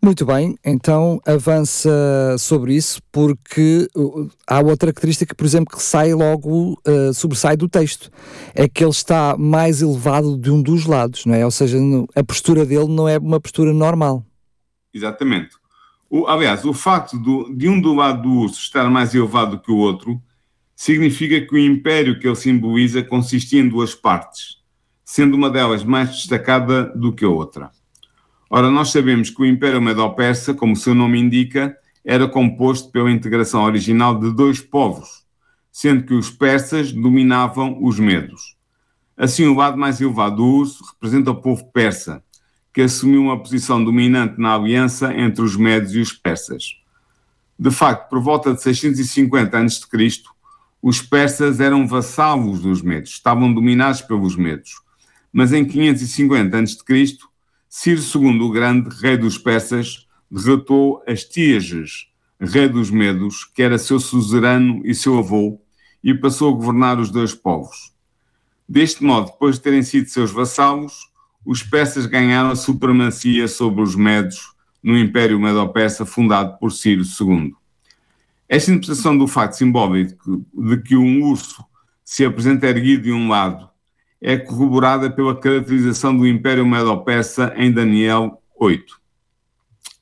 Muito 0.00 0.26
bem, 0.26 0.54
então 0.62 1.18
avança 1.24 1.90
sobre 2.38 2.74
isso, 2.76 3.00
porque 3.10 3.88
uh, 3.96 4.28
há 4.46 4.60
outra 4.60 4.92
característica, 4.92 5.34
por 5.34 5.46
exemplo, 5.46 5.74
que 5.74 5.82
sai 5.82 6.12
logo, 6.12 6.78
uh, 6.86 7.14
sobressai 7.14 7.56
do 7.56 7.66
texto, 7.66 8.10
é 8.54 8.68
que 8.68 8.84
ele 8.84 8.90
está 8.90 9.34
mais 9.38 9.80
elevado 9.80 10.36
de 10.36 10.50
um 10.50 10.60
dos 10.60 10.84
lados, 10.84 11.24
não 11.24 11.34
é? 11.34 11.42
Ou 11.42 11.50
seja, 11.50 11.78
a 12.14 12.22
postura 12.22 12.66
dele 12.66 12.88
não 12.88 13.08
é 13.08 13.16
uma 13.16 13.40
postura 13.40 13.72
normal. 13.72 14.22
Exatamente. 14.92 15.56
O, 16.16 16.28
aliás, 16.28 16.64
o 16.64 16.72
facto 16.72 17.18
do, 17.18 17.52
de 17.52 17.68
um 17.68 17.80
do 17.80 17.92
lado 17.92 18.22
do 18.22 18.30
urso 18.30 18.60
estar 18.60 18.88
mais 18.88 19.12
elevado 19.16 19.58
que 19.58 19.72
o 19.72 19.76
outro 19.76 20.22
significa 20.76 21.44
que 21.44 21.52
o 21.52 21.58
império 21.58 22.20
que 22.20 22.28
ele 22.28 22.36
simboliza 22.36 23.02
consistia 23.02 23.60
em 23.60 23.68
duas 23.68 23.96
partes, 23.96 24.58
sendo 25.04 25.36
uma 25.36 25.50
delas 25.50 25.82
mais 25.82 26.10
destacada 26.10 26.84
do 26.94 27.12
que 27.12 27.24
a 27.24 27.28
outra. 27.28 27.72
Ora, 28.48 28.70
nós 28.70 28.92
sabemos 28.92 29.28
que 29.28 29.42
o 29.42 29.44
Império 29.44 29.82
Medo-Persa, 29.82 30.54
como 30.54 30.74
o 30.74 30.76
seu 30.76 30.94
nome 30.94 31.18
indica, 31.18 31.76
era 32.04 32.28
composto 32.28 32.92
pela 32.92 33.10
integração 33.10 33.64
original 33.64 34.16
de 34.16 34.32
dois 34.32 34.60
povos, 34.60 35.24
sendo 35.72 36.04
que 36.04 36.14
os 36.14 36.30
persas 36.30 36.92
dominavam 36.92 37.82
os 37.82 37.98
medos. 37.98 38.54
Assim, 39.16 39.46
o 39.46 39.56
lado 39.56 39.76
mais 39.76 40.00
elevado 40.00 40.36
do 40.36 40.46
urso 40.46 40.84
representa 40.92 41.32
o 41.32 41.42
povo 41.42 41.64
persa, 41.72 42.22
que 42.74 42.82
assumiu 42.82 43.22
uma 43.22 43.40
posição 43.40 43.82
dominante 43.82 44.38
na 44.40 44.56
aliança 44.56 45.14
entre 45.14 45.42
os 45.42 45.54
medos 45.56 45.94
e 45.94 46.00
os 46.00 46.12
persas. 46.12 46.76
De 47.56 47.70
facto, 47.70 48.08
por 48.10 48.20
volta 48.20 48.52
de 48.52 48.60
650 48.60 49.56
a.C., 49.56 49.86
os 50.82 51.00
persas 51.00 51.60
eram 51.60 51.86
vassalos 51.86 52.60
dos 52.60 52.82
medos, 52.82 53.10
estavam 53.10 53.54
dominados 53.54 54.02
pelos 54.02 54.34
medos. 54.34 54.82
Mas 55.32 55.52
em 55.52 55.64
550 55.64 56.58
a.C., 56.58 57.18
Ciro 57.68 58.00
II 58.00 58.40
o 58.40 58.50
Grande, 58.50 58.88
rei 59.00 59.16
dos 59.16 59.38
persas, 59.38 60.06
derrotou 60.30 61.02
Astíages, 61.06 62.08
rei 62.40 62.68
dos 62.68 62.90
Medos, 62.90 63.44
que 63.44 63.62
era 63.62 63.78
seu 63.78 63.98
suzerano 63.98 64.82
e 64.84 64.94
seu 64.94 65.18
avô, 65.18 65.60
e 66.02 66.12
passou 66.12 66.52
a 66.52 66.56
governar 66.56 66.98
os 66.98 67.10
dois 67.10 67.34
povos. 67.34 67.92
Deste 68.68 69.02
modo, 69.02 69.32
depois 69.32 69.56
de 69.56 69.62
terem 69.62 69.82
sido 69.82 70.08
seus 70.08 70.30
vassalos, 70.30 71.12
os 71.44 71.62
persas 71.62 72.06
ganharam 72.06 72.50
a 72.50 72.56
supremacia 72.56 73.46
sobre 73.48 73.82
os 73.82 73.94
Medos 73.94 74.52
no 74.82 74.98
Império 74.98 75.38
Medo-Persa 75.40 76.04
fundado 76.06 76.58
por 76.58 76.70
Ciro 76.70 77.02
II. 77.02 77.54
Esta 78.48 78.70
interpretação 78.70 79.16
do 79.16 79.26
facto 79.26 79.54
simbólico 79.54 80.44
de 80.54 80.76
que 80.82 80.96
um 80.96 81.22
urso 81.22 81.64
se 82.04 82.24
apresenta 82.24 82.66
erguido 82.66 83.04
de 83.04 83.12
um 83.12 83.28
lado 83.28 83.68
é 84.20 84.36
corroborada 84.36 85.10
pela 85.10 85.38
caracterização 85.38 86.16
do 86.16 86.26
Império 86.26 86.66
Medo-Persa 86.66 87.52
em 87.56 87.70
Daniel 87.70 88.42
8. 88.58 88.98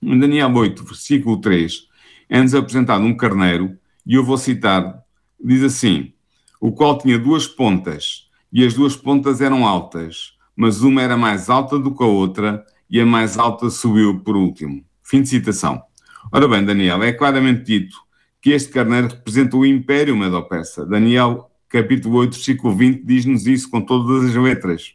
Em 0.01 0.19
Daniel 0.19 0.53
8, 0.55 0.85
versículo 0.85 1.41
3, 1.41 1.89
é-nos 2.29 2.55
apresentado 2.55 3.05
um 3.05 3.17
carneiro, 3.17 3.77
e 4.07 4.15
eu 4.15 4.25
vou 4.25 4.39
citar, 4.39 5.03
diz 5.43 5.63
assim, 5.63 6.13
o 6.61 6.73
qual 6.73 6.99
tinha 6.99 7.19
duas 7.19 7.47
pontas, 7.47 8.29
e 8.53 8.65
as 8.65 8.75
duas 8.75 8.97
pontas 8.97 9.41
eram 9.41 9.67
altas, 9.67 10.35
mas 10.57 10.83
uma 10.83 11.03
era 11.03 11.17
mais 11.17 11.49
alta 11.49 11.79
do 11.79 11.95
que 11.95 12.03
a 12.03 12.07
outra, 12.07 12.65
e 12.89 13.01
a 13.01 13.07
mais 13.07 13.39
alta 13.39 13.71
subiu 13.71 14.21
por 14.21 14.37
último. 14.37 14.85
Fim 15.03 15.23
de 15.23 15.29
citação. 15.29 15.83
Ora 16.31 16.47
bem, 16.47 16.65
Daniel, 16.65 17.03
é 17.03 17.13
claramente 17.13 17.65
dito 17.65 17.97
que 18.41 18.51
este 18.51 18.71
carneiro 18.71 19.09
representa 19.09 19.57
o 19.57 19.65
Império 19.65 20.17
Medo-Persa. 20.17 20.85
Daniel 20.85 21.51
capítulo 21.69 22.19
8, 22.19 22.35
versículo 22.35 22.77
20, 22.77 23.03
diz-nos 23.03 23.47
isso 23.47 23.71
com 23.71 23.81
todas 23.81 24.29
as 24.29 24.35
letras. 24.35 24.95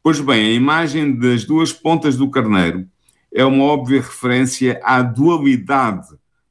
Pois 0.00 0.20
bem, 0.20 0.46
a 0.46 0.52
imagem 0.52 1.18
das 1.18 1.44
duas 1.44 1.72
pontas 1.72 2.16
do 2.16 2.30
carneiro 2.30 2.86
é 3.34 3.44
uma 3.44 3.64
óbvia 3.64 4.00
referência 4.00 4.80
à 4.84 5.02
dualidade 5.02 6.06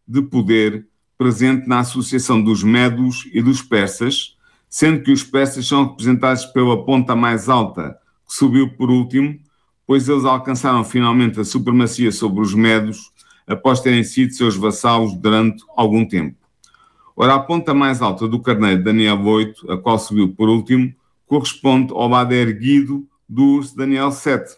de 0.06 0.22
poder 0.22 0.86
presente 1.18 1.68
na 1.68 1.80
associação 1.80 2.42
dos 2.42 2.62
medos 2.62 3.28
e 3.34 3.42
dos 3.42 3.62
persas, 3.62 4.36
sendo 4.70 5.02
que 5.02 5.12
os 5.12 5.24
persas 5.24 5.66
são 5.66 5.88
representados 5.88 6.46
pela 6.46 6.86
ponta 6.86 7.16
mais 7.16 7.48
alta, 7.48 7.98
que 8.28 8.34
subiu 8.34 8.70
por 8.70 8.90
último, 8.90 9.40
pois 9.86 10.10
eles 10.10 10.26
alcançaram 10.26 10.84
finalmente 10.84 11.40
a 11.40 11.46
supremacia 11.46 12.12
sobre 12.12 12.42
os 12.42 12.54
medos 12.54 13.12
após 13.48 13.80
terem 13.80 14.04
sido 14.04 14.34
seus 14.34 14.56
vassalos 14.56 15.14
durante 15.16 15.64
algum 15.76 16.06
tempo. 16.06 16.36
Ora, 17.16 17.36
a 17.36 17.40
ponta 17.40 17.74
mais 17.74 18.02
alta 18.02 18.28
do 18.28 18.40
carneiro 18.40 18.84
Daniel 18.84 19.26
8, 19.26 19.72
a 19.72 19.78
qual 19.78 19.98
subiu 19.98 20.30
por 20.30 20.50
último, 20.50 20.94
corresponde 21.26 21.92
ao 21.92 22.08
lado 22.08 22.34
erguido 22.34 23.08
do 23.28 23.44
urso 23.56 23.76
Daniel 23.76 24.12
7. 24.12 24.56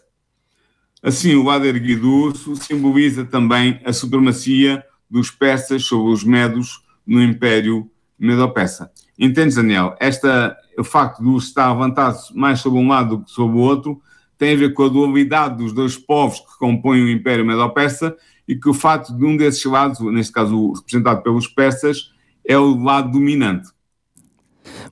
Assim, 1.02 1.34
o 1.34 1.44
lado 1.44 1.64
erguido 1.64 2.02
do 2.02 2.14
urso 2.14 2.56
simboliza 2.56 3.24
também 3.24 3.80
a 3.84 3.92
supremacia 3.92 4.84
dos 5.08 5.30
persas 5.30 5.84
sobre 5.84 6.12
os 6.12 6.22
medos 6.22 6.82
no 7.06 7.22
Império 7.22 7.90
Medo-Persa. 8.18 8.90
Entendes, 9.18 9.54
Daniel? 9.54 9.96
Esta, 9.98 10.54
o 10.80 10.84
facto 10.84 11.22
do 11.22 11.32
urso 11.32 11.48
estar 11.48 11.72
levantado 11.72 12.18
mais 12.34 12.60
sobre 12.60 12.78
um 12.78 12.88
lado 12.88 13.16
do 13.16 13.24
que 13.24 13.30
sobre 13.30 13.56
o 13.56 13.60
outro 13.60 14.00
tem 14.38 14.54
a 14.54 14.56
ver 14.56 14.72
com 14.72 14.84
a 14.84 14.88
dualidade 14.88 15.58
dos 15.58 15.72
dois 15.72 15.98
povos 15.98 16.40
que 16.40 16.58
compõem 16.58 17.02
o 17.02 17.10
Império 17.10 17.44
Medo-Persa 17.44 18.16
e 18.48 18.56
que 18.56 18.68
o 18.68 18.74
facto 18.74 19.14
de 19.14 19.24
um 19.24 19.36
desses 19.36 19.62
lados, 19.64 20.00
neste 20.00 20.32
caso 20.32 20.72
representado 20.72 21.22
pelos 21.22 21.46
persas, 21.46 22.10
é 22.48 22.56
o 22.56 22.82
lado 22.82 23.12
dominante. 23.12 23.68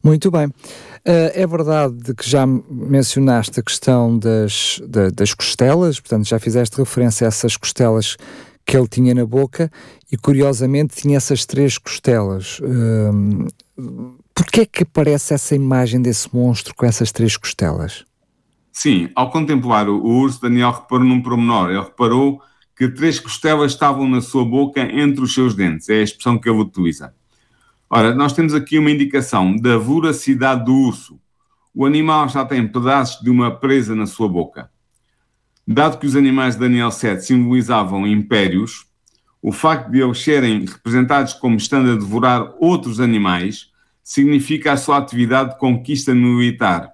Muito 0.05 0.31
bem. 0.31 0.47
Uh, 0.47 1.33
é 1.33 1.47
verdade 1.47 2.15
que 2.15 2.29
já 2.29 2.47
mencionaste 2.47 3.59
a 3.59 3.63
questão 3.63 4.19
das, 4.19 4.83
da, 4.87 5.09
das 5.09 5.33
costelas, 5.33 5.99
portanto, 5.99 6.29
já 6.29 6.39
fizeste 6.39 6.77
referência 6.77 7.27
a 7.27 7.29
essas 7.29 7.57
costelas 7.57 8.17
que 8.67 8.77
ele 8.77 8.87
tinha 8.87 9.15
na 9.15 9.25
boca 9.25 9.71
e, 10.13 10.17
curiosamente, 10.19 10.95
tinha 10.95 11.17
essas 11.17 11.47
três 11.47 11.79
costelas. 11.79 12.61
Porquê 14.35 14.63
é 14.63 14.67
que 14.67 14.83
aparece 14.83 15.35
essa 15.35 15.55
imagem 15.55 16.03
desse 16.03 16.35
monstro 16.35 16.75
com 16.75 16.85
essas 16.85 17.13
três 17.13 17.37
costelas? 17.37 18.05
Sim, 18.73 19.11
ao 19.15 19.31
contemplar 19.31 19.89
o 19.89 20.05
urso, 20.05 20.41
Daniel 20.41 20.73
reparou 20.73 21.05
num 21.05 21.23
promenor. 21.23 21.71
Ele 21.71 21.81
reparou 21.81 22.41
que 22.77 22.89
três 22.89 23.21
costelas 23.21 23.73
estavam 23.73 24.09
na 24.09 24.21
sua 24.21 24.45
boca 24.45 24.81
entre 24.81 25.23
os 25.23 25.35
seus 25.35 25.55
dentes. 25.55 25.89
É 25.89 26.01
a 26.01 26.03
expressão 26.03 26.39
que 26.39 26.49
ele 26.49 26.61
utiliza. 26.61 27.15
Ora, 27.91 28.15
nós 28.15 28.33
temos 28.33 28.53
aqui 28.53 28.79
uma 28.79 28.91
indicação 28.91 29.57
da 29.57 29.77
voracidade 29.79 30.65
do 30.65 30.75
urso. 30.75 31.19
O 31.75 31.87
animal 31.87 32.29
já 32.29 32.45
tem 32.45 32.67
pedaços 32.67 33.23
de 33.23 33.31
uma 33.31 33.51
presa 33.51 33.95
na 33.95 34.07
sua 34.07 34.29
boca. 34.29 34.71
Dado 35.67 35.99
que 35.99 36.07
os 36.07 36.17
animais 36.17 36.55
de 36.55 36.61
Daniel 36.61 36.91
7 36.91 37.25
simbolizavam 37.25 38.07
impérios, 38.07 38.87
o 39.41 39.53
facto 39.53 39.91
de 39.91 40.01
eles 40.01 40.19
serem 40.19 40.65
representados 40.65 41.33
como 41.33 41.57
estando 41.57 41.93
a 41.93 41.95
devorar 41.95 42.55
outros 42.59 43.01
animais 43.01 43.71
significa 44.03 44.73
a 44.73 44.77
sua 44.77 44.99
atividade 44.99 45.51
de 45.51 45.59
conquista 45.59 46.15
militar. 46.15 46.93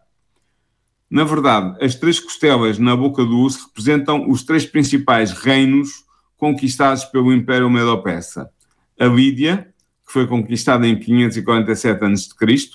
Na 1.08 1.24
verdade, 1.24 1.76
as 1.82 1.94
três 1.94 2.18
costelas 2.18 2.78
na 2.78 2.96
boca 2.96 3.24
do 3.24 3.38
urso 3.38 3.68
representam 3.68 4.28
os 4.28 4.42
três 4.42 4.66
principais 4.66 5.32
reinos 5.32 6.04
conquistados 6.36 7.04
pelo 7.04 7.32
Império 7.32 7.70
Medo-Persa. 7.70 8.50
A 8.98 9.06
Lídia, 9.06 9.72
que 10.06 10.12
foi 10.12 10.26
conquistada 10.26 10.86
em 10.86 10.98
547 10.98 12.04
a.C., 12.04 12.70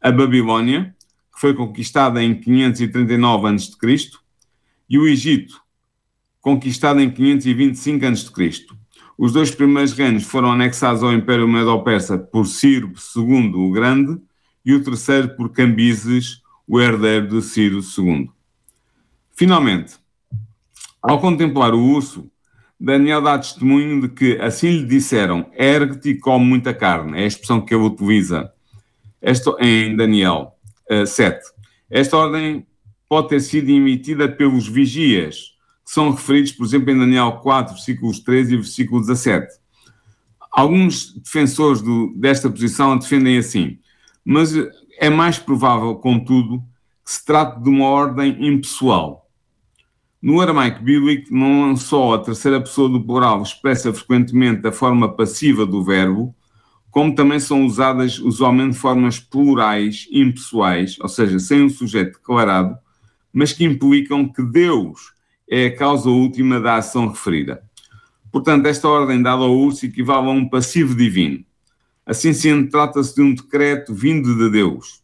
a 0.00 0.10
Babilônia, 0.10 0.94
que 1.32 1.40
foi 1.40 1.54
conquistada 1.54 2.22
em 2.22 2.34
539 2.34 3.48
a.C., 3.48 4.10
e 4.88 4.98
o 4.98 5.06
Egito, 5.06 5.62
conquistado 6.40 7.00
em 7.00 7.10
525 7.10 8.06
a.C. 8.06 8.79
Os 9.22 9.34
dois 9.34 9.50
primeiros 9.50 9.92
reinos 9.92 10.24
foram 10.24 10.50
anexados 10.50 11.02
ao 11.02 11.12
Império 11.12 11.46
Medo-Persa 11.46 12.16
por 12.16 12.46
Ciro 12.46 12.90
II 13.14 13.52
o 13.54 13.70
Grande 13.70 14.18
e 14.64 14.72
o 14.72 14.82
terceiro 14.82 15.36
por 15.36 15.50
Cambises, 15.50 16.40
o 16.66 16.80
herdeiro 16.80 17.28
de 17.28 17.42
Ciro 17.42 17.80
II. 17.80 18.30
Finalmente, 19.36 19.96
ao 21.02 21.20
contemplar 21.20 21.74
o 21.74 21.84
urso, 21.84 22.30
Daniel 22.80 23.20
dá 23.20 23.38
testemunho 23.38 24.00
de 24.00 24.08
que 24.08 24.40
assim 24.40 24.70
lhe 24.70 24.86
disseram: 24.86 25.50
ergue-te 25.52 26.12
e 26.12 26.18
come 26.18 26.46
muita 26.46 26.72
carne. 26.72 27.20
É 27.20 27.24
a 27.24 27.26
expressão 27.26 27.60
que 27.60 27.74
ele 27.74 27.84
utiliza 27.84 28.50
Esta, 29.20 29.54
em 29.60 29.94
Daniel 29.94 30.54
uh, 30.90 30.94
eh, 30.94 31.04
7. 31.04 31.38
Esta 31.90 32.16
ordem 32.16 32.66
pode 33.06 33.28
ter 33.28 33.40
sido 33.40 33.68
emitida 33.68 34.30
pelos 34.30 34.66
vigias, 34.66 35.58
que 35.90 35.94
são 35.94 36.12
referidos, 36.12 36.52
por 36.52 36.64
exemplo, 36.64 36.92
em 36.92 36.98
Daniel 36.98 37.32
4, 37.42 37.74
versículos 37.74 38.20
13 38.20 38.54
e 38.54 38.56
versículo 38.58 39.00
17. 39.00 39.48
Alguns 40.52 41.12
defensores 41.14 41.82
do, 41.82 42.14
desta 42.14 42.48
posição 42.48 42.96
defendem 42.96 43.36
assim, 43.36 43.76
mas 44.24 44.54
é 45.00 45.10
mais 45.10 45.36
provável, 45.40 45.96
contudo, 45.96 46.62
que 47.04 47.10
se 47.10 47.24
trate 47.24 47.60
de 47.60 47.68
uma 47.68 47.86
ordem 47.86 48.36
impessoal 48.46 49.28
no 50.22 50.40
aramaico 50.40 50.80
bíblico, 50.80 51.34
não 51.34 51.76
só 51.76 52.14
a 52.14 52.18
terceira 52.18 52.60
pessoa 52.60 52.88
do 52.88 53.02
plural 53.02 53.42
expressa 53.42 53.92
frequentemente 53.92 54.64
a 54.68 54.70
forma 54.70 55.12
passiva 55.12 55.66
do 55.66 55.82
verbo, 55.82 56.32
como 56.88 57.16
também 57.16 57.40
são 57.40 57.66
usadas 57.66 58.20
usualmente 58.20 58.76
formas 58.76 59.18
plurais 59.18 60.06
impessoais, 60.12 60.96
ou 61.00 61.08
seja, 61.08 61.40
sem 61.40 61.64
um 61.64 61.68
sujeito 61.68 62.18
declarado, 62.18 62.78
mas 63.32 63.52
que 63.52 63.64
implicam 63.64 64.28
que 64.28 64.42
Deus 64.42 65.18
é 65.50 65.66
a 65.66 65.76
causa 65.76 66.08
última 66.08 66.60
da 66.60 66.76
ação 66.76 67.08
referida. 67.08 67.60
Portanto, 68.30 68.66
esta 68.66 68.88
ordem 68.88 69.20
dada 69.20 69.42
ao 69.42 69.56
urso 69.56 69.84
equivale 69.84 70.28
a 70.28 70.30
um 70.30 70.48
passivo 70.48 70.94
divino. 70.94 71.44
Assim 72.06 72.32
sendo, 72.32 72.70
trata-se 72.70 73.16
de 73.16 73.22
um 73.22 73.34
decreto 73.34 73.92
vindo 73.92 74.36
de 74.36 74.50
Deus. 74.50 75.02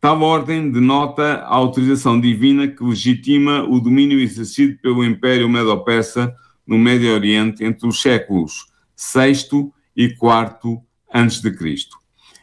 Tal 0.00 0.22
ordem 0.22 0.70
denota 0.70 1.38
a 1.38 1.54
autorização 1.54 2.20
divina 2.20 2.68
que 2.68 2.84
legitima 2.84 3.64
o 3.64 3.80
domínio 3.80 4.20
exercido 4.20 4.78
pelo 4.78 5.04
Império 5.04 5.48
Medo-Persa 5.48 6.32
no 6.64 6.78
Médio 6.78 7.12
Oriente 7.12 7.64
entre 7.64 7.88
os 7.88 8.00
séculos 8.00 8.66
VI 8.96 9.72
e 9.96 10.04
IV 10.04 10.80
a.C. 11.12 11.56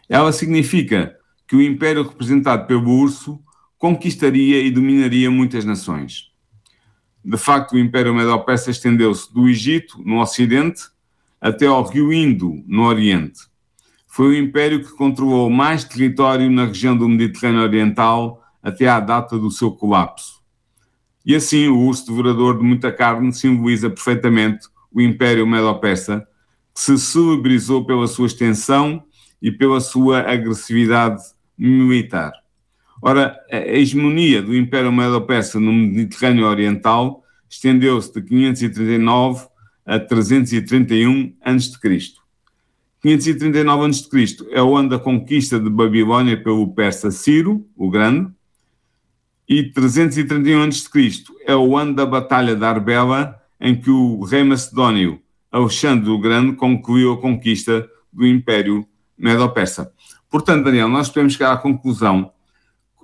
Ela 0.10 0.34
significa 0.34 1.16
que 1.48 1.56
o 1.56 1.62
império 1.62 2.04
representado 2.04 2.68
pelo 2.68 2.92
urso 2.92 3.40
conquistaria 3.78 4.60
e 4.62 4.72
dominaria 4.72 5.32
muitas 5.32 5.64
nações. 5.64 6.35
De 7.26 7.38
facto, 7.38 7.74
o 7.74 7.80
Império 7.80 8.14
Medo-Persa 8.14 8.70
estendeu-se 8.70 9.34
do 9.34 9.50
Egito, 9.50 10.02
no 10.06 10.22
Ocidente, 10.22 10.84
até 11.42 11.66
ao 11.66 11.84
rio 11.84 12.14
Indo, 12.14 12.64
no 12.68 12.84
Oriente 12.84 13.40
foi 14.16 14.28
o 14.28 14.38
império 14.38 14.82
que 14.82 14.94
controlou 14.94 15.50
mais 15.50 15.84
território 15.84 16.50
na 16.50 16.68
região 16.68 16.96
do 16.96 17.10
Mediterrâneo 17.10 17.64
Oriental 17.64 18.42
até 18.64 18.88
à 18.88 18.98
data 18.98 19.38
do 19.38 19.52
seu 19.52 19.74
colapso. 19.74 20.42
E 21.26 21.36
assim, 21.36 21.68
o 21.68 21.78
urso 21.80 22.08
devorador 22.08 22.58
de 22.58 22.64
muita 22.64 22.94
carne 22.94 23.34
simboliza 23.34 23.90
perfeitamente 23.90 24.70
o 24.90 25.02
Império 25.02 25.46
Medo-Persa, 25.46 26.26
que 26.74 26.80
se 26.80 26.98
celebrizou 26.98 27.86
pela 27.86 28.08
sua 28.08 28.28
extensão 28.28 29.04
e 29.42 29.52
pela 29.52 29.82
sua 29.82 30.22
agressividade 30.22 31.22
militar. 31.58 32.32
Ora, 33.08 33.40
a 33.52 33.58
hegemonia 33.58 34.42
do 34.42 34.58
Império 34.58 34.92
Medo-Persa 34.92 35.60
no 35.60 35.72
Mediterrâneo 35.72 36.48
Oriental 36.48 37.24
estendeu-se 37.48 38.12
de 38.12 38.20
539 38.24 39.46
a 39.86 40.00
331 40.00 41.32
a.C. 41.40 42.16
539 43.04 43.86
a.C. 43.86 44.48
é 44.50 44.60
o 44.60 44.76
ano 44.76 44.90
da 44.90 44.98
conquista 44.98 45.60
de 45.60 45.70
Babilônia 45.70 46.36
pelo 46.36 46.74
persa 46.74 47.12
Ciro, 47.12 47.64
o 47.78 47.92
Grande, 47.92 48.32
e 49.48 49.62
331 49.72 50.64
a.C. 50.64 51.26
é 51.46 51.56
o 51.56 51.78
ano 51.78 51.94
da 51.94 52.08
Batalha 52.08 52.56
de 52.56 52.66
Arbela, 52.66 53.40
em 53.62 53.80
que 53.80 53.92
o 53.92 54.24
rei 54.24 54.44
macedônio 54.44 55.22
Alexandre 55.52 56.10
o 56.10 56.18
Grande 56.18 56.56
concluiu 56.56 57.14
a 57.14 57.22
conquista 57.22 57.88
do 58.12 58.26
Império 58.26 58.84
Medo-Persa. 59.16 59.94
Portanto, 60.28 60.66
Daniel, 60.66 60.90
nós 60.90 61.08
podemos 61.10 61.34
chegar 61.34 61.54
à 61.54 61.58
conclusão, 61.58 62.32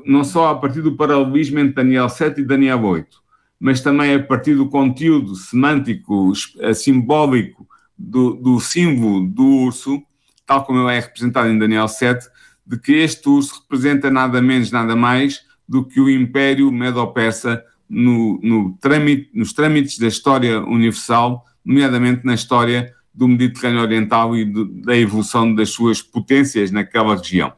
não 0.06 0.24
só 0.24 0.50
a 0.50 0.56
partir 0.56 0.82
do 0.82 0.96
paralelismo 0.96 1.60
entre 1.60 1.76
Daniel 1.76 2.10
7 2.10 2.42
e 2.42 2.46
Daniel 2.46 2.84
8, 2.84 3.22
mas 3.60 3.82
também 3.82 4.16
a 4.16 4.24
partir 4.24 4.56
do 4.56 4.68
conteúdo 4.68 5.36
semântico, 5.36 6.34
eh, 6.60 6.74
simbólico 6.74 7.68
do, 7.98 8.34
do 8.34 8.60
símbolo 8.60 9.28
do 9.28 9.46
urso, 9.46 10.02
tal 10.46 10.66
como 10.66 10.80
ele 10.80 10.98
é 10.98 11.00
representado 11.00 11.50
em 11.50 11.60
Daniel 11.60 11.88
7, 11.88 12.28
de 12.66 12.80
que 12.80 12.94
este 12.94 13.28
urso 13.30 13.62
representa 13.62 14.10
nada 14.10 14.42
menos, 14.42 14.72
nada 14.72 14.96
mais 14.96 15.42
do 15.68 15.86
que 15.86 16.00
o 16.00 16.10
Império 16.10 16.72
Medo-Persa 16.72 17.64
no, 17.90 18.40
no 18.42 18.78
trâmite, 18.80 19.30
nos 19.34 19.54
trâmites 19.54 19.98
da 20.00 20.08
história 20.08 20.60
universal, 20.62 21.46
nomeadamente 21.64 22.26
na 22.26 22.34
história 22.34 22.94
do 23.14 23.28
Mediterrâneo 23.28 23.82
Oriental 23.82 24.36
e 24.36 24.46
da 24.82 24.96
evolução 24.96 25.54
das 25.54 25.70
suas 25.70 26.02
potências 26.02 26.72
naquela 26.72 27.16
região. 27.16 27.54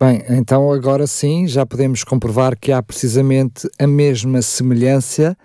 Bem, 0.00 0.22
então 0.28 0.70
agora 0.70 1.08
sim 1.08 1.48
já 1.48 1.66
podemos 1.66 2.04
comprovar 2.04 2.56
que 2.56 2.70
há 2.70 2.80
precisamente 2.80 3.68
a 3.80 3.86
mesma 3.86 4.40
semelhança 4.40 5.36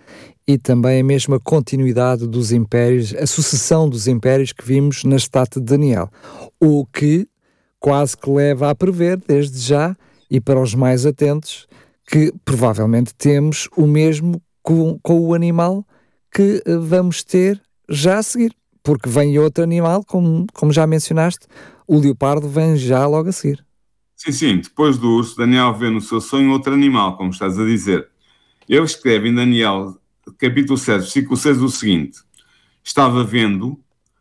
e 0.47 0.59
também 0.59 1.01
a 1.01 1.03
mesma 1.03 1.39
continuidade 1.39 2.27
dos 2.27 2.51
impérios, 2.51 3.15
a 3.15 3.25
sucessão 3.25 3.89
dos 3.89 4.07
impérios 4.07 4.51
que 4.53 4.63
vimos 4.63 5.03
na 5.05 5.15
estátua 5.15 5.59
de 5.59 5.65
Daniel. 5.65 6.07
O 6.61 6.85
que 6.85 7.27
quase 7.79 8.15
que 8.15 8.29
leva 8.29 8.69
a 8.69 8.75
prever, 8.75 9.17
desde 9.27 9.57
já, 9.57 9.97
e 10.29 10.39
para 10.39 10.61
os 10.61 10.75
mais 10.75 11.03
atentos, 11.03 11.67
que 12.05 12.31
provavelmente 12.45 13.11
temos 13.15 13.67
o 13.75 13.87
mesmo 13.87 14.39
com, 14.61 14.99
com 15.01 15.19
o 15.19 15.33
animal 15.33 15.83
que 16.31 16.61
eh, 16.63 16.77
vamos 16.77 17.23
ter 17.23 17.59
já 17.89 18.19
a 18.19 18.23
seguir, 18.23 18.55
porque 18.83 19.09
vem 19.09 19.39
outro 19.39 19.63
animal, 19.63 20.03
como, 20.05 20.45
como 20.53 20.71
já 20.71 20.85
mencionaste, 20.85 21.47
o 21.87 21.97
leopardo 21.97 22.47
vem 22.47 22.77
já 22.77 23.07
logo 23.07 23.29
a 23.29 23.31
seguir. 23.31 23.65
Sim, 24.23 24.31
sim, 24.31 24.57
depois 24.59 24.97
do 24.97 25.17
urso, 25.17 25.35
Daniel 25.35 25.73
vê 25.73 25.89
no 25.89 25.99
seu 25.99 26.21
sonho 26.21 26.51
outro 26.51 26.73
animal, 26.73 27.17
como 27.17 27.31
estás 27.31 27.59
a 27.59 27.65
dizer. 27.65 28.07
Ele 28.69 28.85
escreve 28.85 29.27
em 29.27 29.35
Daniel, 29.35 29.97
capítulo 30.37 30.77
7, 30.77 31.01
versículo 31.01 31.35
6, 31.35 31.61
o 31.61 31.67
seguinte: 31.67 32.19
Estava 32.81 33.21
vendo, 33.25 33.77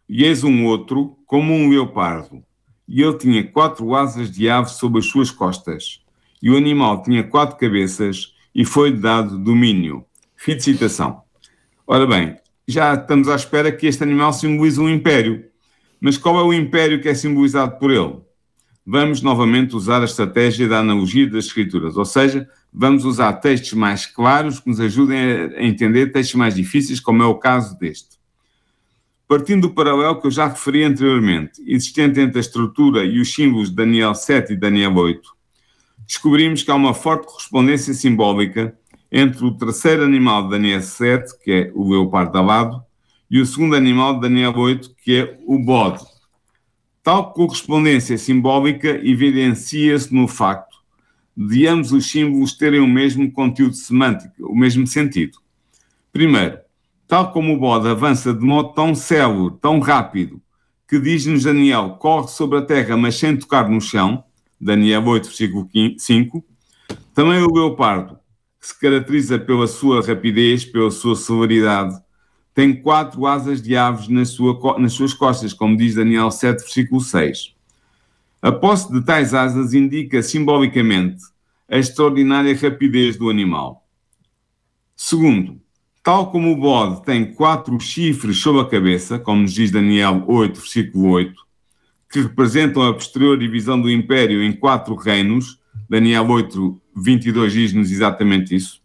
e 0.08 0.24
eis 0.24 0.42
um 0.42 0.66
outro, 0.66 1.16
como 1.24 1.54
um 1.54 1.70
leopardo, 1.70 2.42
e 2.88 3.00
ele 3.00 3.16
tinha 3.16 3.46
quatro 3.46 3.94
asas 3.94 4.28
de 4.28 4.50
ave 4.50 4.70
sobre 4.70 4.98
as 4.98 5.06
suas 5.06 5.30
costas, 5.30 6.02
e 6.42 6.50
o 6.50 6.56
animal 6.56 7.04
tinha 7.04 7.22
quatro 7.22 7.56
cabeças, 7.56 8.34
e 8.52 8.64
foi 8.64 8.92
dado 8.92 9.38
domínio. 9.38 10.04
Fim 10.34 10.56
de 10.56 10.64
citação. 10.64 11.22
Ora 11.86 12.08
bem, 12.08 12.36
já 12.66 12.94
estamos 12.94 13.28
à 13.28 13.36
espera 13.36 13.70
que 13.70 13.86
este 13.86 14.02
animal 14.02 14.32
simbolize 14.32 14.80
um 14.80 14.88
império. 14.88 15.44
Mas 16.00 16.18
qual 16.18 16.40
é 16.40 16.42
o 16.42 16.52
império 16.52 17.00
que 17.00 17.08
é 17.08 17.14
simbolizado 17.14 17.78
por 17.78 17.92
ele? 17.92 18.16
Vamos 18.84 19.22
novamente 19.22 19.76
usar 19.76 20.02
a 20.02 20.04
estratégia 20.04 20.68
da 20.68 20.80
analogia 20.80 21.30
das 21.30 21.46
escrituras, 21.46 21.96
ou 21.96 22.04
seja, 22.04 22.48
vamos 22.72 23.04
usar 23.04 23.32
textos 23.34 23.74
mais 23.74 24.06
claros 24.06 24.58
que 24.58 24.68
nos 24.68 24.80
ajudem 24.80 25.18
a 25.18 25.62
entender 25.62 26.10
textos 26.10 26.34
mais 26.34 26.54
difíceis, 26.54 26.98
como 26.98 27.22
é 27.22 27.26
o 27.26 27.36
caso 27.36 27.78
deste. 27.78 28.20
Partindo 29.28 29.68
do 29.68 29.74
paralelo 29.74 30.20
que 30.20 30.26
eu 30.26 30.30
já 30.32 30.48
referi 30.48 30.82
anteriormente, 30.82 31.62
existente 31.64 32.20
entre 32.20 32.38
a 32.38 32.40
estrutura 32.40 33.04
e 33.04 33.20
os 33.20 33.32
símbolos 33.32 33.70
de 33.70 33.76
Daniel 33.76 34.14
7 34.14 34.52
e 34.52 34.56
Daniel 34.56 34.94
8, 34.96 35.30
descobrimos 36.04 36.64
que 36.64 36.70
há 36.70 36.74
uma 36.74 36.92
forte 36.92 37.26
correspondência 37.26 37.94
simbólica 37.94 38.76
entre 39.12 39.44
o 39.44 39.56
terceiro 39.56 40.02
animal 40.02 40.44
de 40.44 40.50
Daniel 40.50 40.82
7, 40.82 41.38
que 41.42 41.52
é 41.52 41.72
o 41.74 41.88
leopardo 41.88 42.36
alado, 42.36 42.82
e 43.30 43.40
o 43.40 43.46
segundo 43.46 43.76
animal 43.76 44.14
de 44.14 44.22
Daniel 44.22 44.54
8, 44.56 44.94
que 45.02 45.16
é 45.16 45.38
o 45.46 45.58
bode. 45.58 46.11
Tal 47.02 47.32
correspondência 47.32 48.16
simbólica 48.16 48.88
evidencia-se 49.02 50.14
no 50.14 50.28
facto 50.28 50.72
de 51.36 51.66
ambos 51.66 51.92
os 51.92 52.10
símbolos 52.10 52.52
terem 52.52 52.80
o 52.80 52.86
mesmo 52.86 53.30
conteúdo 53.32 53.74
semântico, 53.74 54.46
o 54.46 54.54
mesmo 54.54 54.86
sentido. 54.86 55.38
Primeiro, 56.12 56.58
tal 57.08 57.32
como 57.32 57.54
o 57.54 57.58
bode 57.58 57.88
avança 57.88 58.32
de 58.32 58.44
modo 58.44 58.72
tão 58.74 58.94
célere, 58.94 59.54
tão 59.60 59.80
rápido, 59.80 60.40
que 60.86 61.00
diz-nos 61.00 61.44
Daniel, 61.44 61.96
corre 61.98 62.28
sobre 62.28 62.58
a 62.58 62.62
terra, 62.62 62.96
mas 62.96 63.16
sem 63.16 63.36
tocar 63.36 63.68
no 63.68 63.80
chão, 63.80 64.22
Daniel 64.60 65.04
8, 65.04 65.24
versículo 65.24 65.68
5, 65.98 66.44
também 67.14 67.42
o 67.42 67.52
leopardo, 67.52 68.18
que 68.60 68.68
se 68.68 68.78
caracteriza 68.78 69.38
pela 69.38 69.66
sua 69.66 70.06
rapidez, 70.06 70.64
pela 70.64 70.90
sua 70.90 71.16
celeridade, 71.16 71.98
tem 72.54 72.74
quatro 72.74 73.26
asas 73.26 73.62
de 73.62 73.76
aves 73.76 74.08
sua, 74.28 74.78
nas 74.78 74.92
suas 74.92 75.14
costas, 75.14 75.52
como 75.52 75.76
diz 75.76 75.94
Daniel 75.94 76.30
7, 76.30 76.60
versículo 76.60 77.00
6. 77.00 77.54
A 78.42 78.52
posse 78.52 78.92
de 78.92 79.00
tais 79.02 79.32
asas 79.32 79.72
indica 79.72 80.22
simbolicamente 80.22 81.22
a 81.70 81.78
extraordinária 81.78 82.54
rapidez 82.54 83.16
do 83.16 83.30
animal. 83.30 83.86
Segundo, 84.94 85.60
tal 86.02 86.30
como 86.30 86.52
o 86.52 86.56
bode 86.56 87.02
tem 87.04 87.32
quatro 87.32 87.78
chifres 87.80 88.38
sobre 88.38 88.60
a 88.60 88.66
cabeça, 88.66 89.18
como 89.18 89.42
nos 89.42 89.54
diz 89.54 89.70
Daniel 89.70 90.24
8, 90.26 90.60
versículo 90.60 91.08
8, 91.10 91.34
que 92.10 92.20
representam 92.20 92.82
a 92.82 92.92
posterior 92.92 93.38
divisão 93.38 93.80
do 93.80 93.90
império 93.90 94.42
em 94.42 94.52
quatro 94.52 94.94
reinos, 94.94 95.58
Daniel 95.88 96.28
8, 96.28 96.80
22 96.94 97.52
diz-nos 97.52 97.90
exatamente 97.90 98.54
isso. 98.54 98.81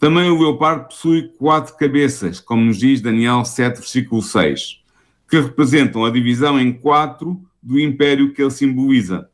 Também 0.00 0.30
o 0.30 0.38
leopardo 0.38 0.86
possui 0.86 1.28
quatro 1.38 1.76
cabeças, 1.76 2.40
como 2.40 2.64
nos 2.64 2.78
diz 2.78 3.02
Daniel 3.02 3.44
7, 3.44 3.80
versículo 3.80 4.22
6, 4.22 4.82
que 5.28 5.38
representam 5.38 6.06
a 6.06 6.10
divisão 6.10 6.58
em 6.58 6.72
quatro 6.72 7.38
do 7.62 7.78
império 7.78 8.32
que 8.32 8.40
ele 8.40 8.50
simboliza. 8.50 9.28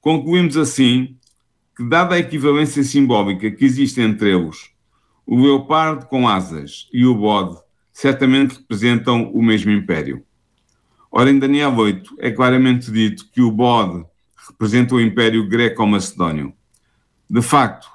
Concluímos 0.00 0.56
assim 0.56 1.18
que, 1.76 1.86
dada 1.86 2.14
a 2.14 2.18
equivalência 2.18 2.82
simbólica 2.82 3.50
que 3.50 3.62
existe 3.62 4.00
entre 4.00 4.34
eles, 4.34 4.70
o 5.26 5.38
leopardo 5.38 6.06
com 6.06 6.26
asas 6.26 6.88
e 6.90 7.04
o 7.04 7.14
bode 7.14 7.58
certamente 7.92 8.56
representam 8.56 9.30
o 9.34 9.42
mesmo 9.42 9.70
império. 9.70 10.24
Ora, 11.12 11.30
em 11.30 11.38
Daniel 11.38 11.76
8 11.76 12.16
é 12.20 12.30
claramente 12.30 12.90
dito 12.90 13.28
que 13.30 13.42
o 13.42 13.52
bode 13.52 14.02
representa 14.48 14.94
o 14.94 15.00
império 15.00 15.46
greco-macedónio. 15.46 16.54
De 17.28 17.42
facto, 17.42 17.86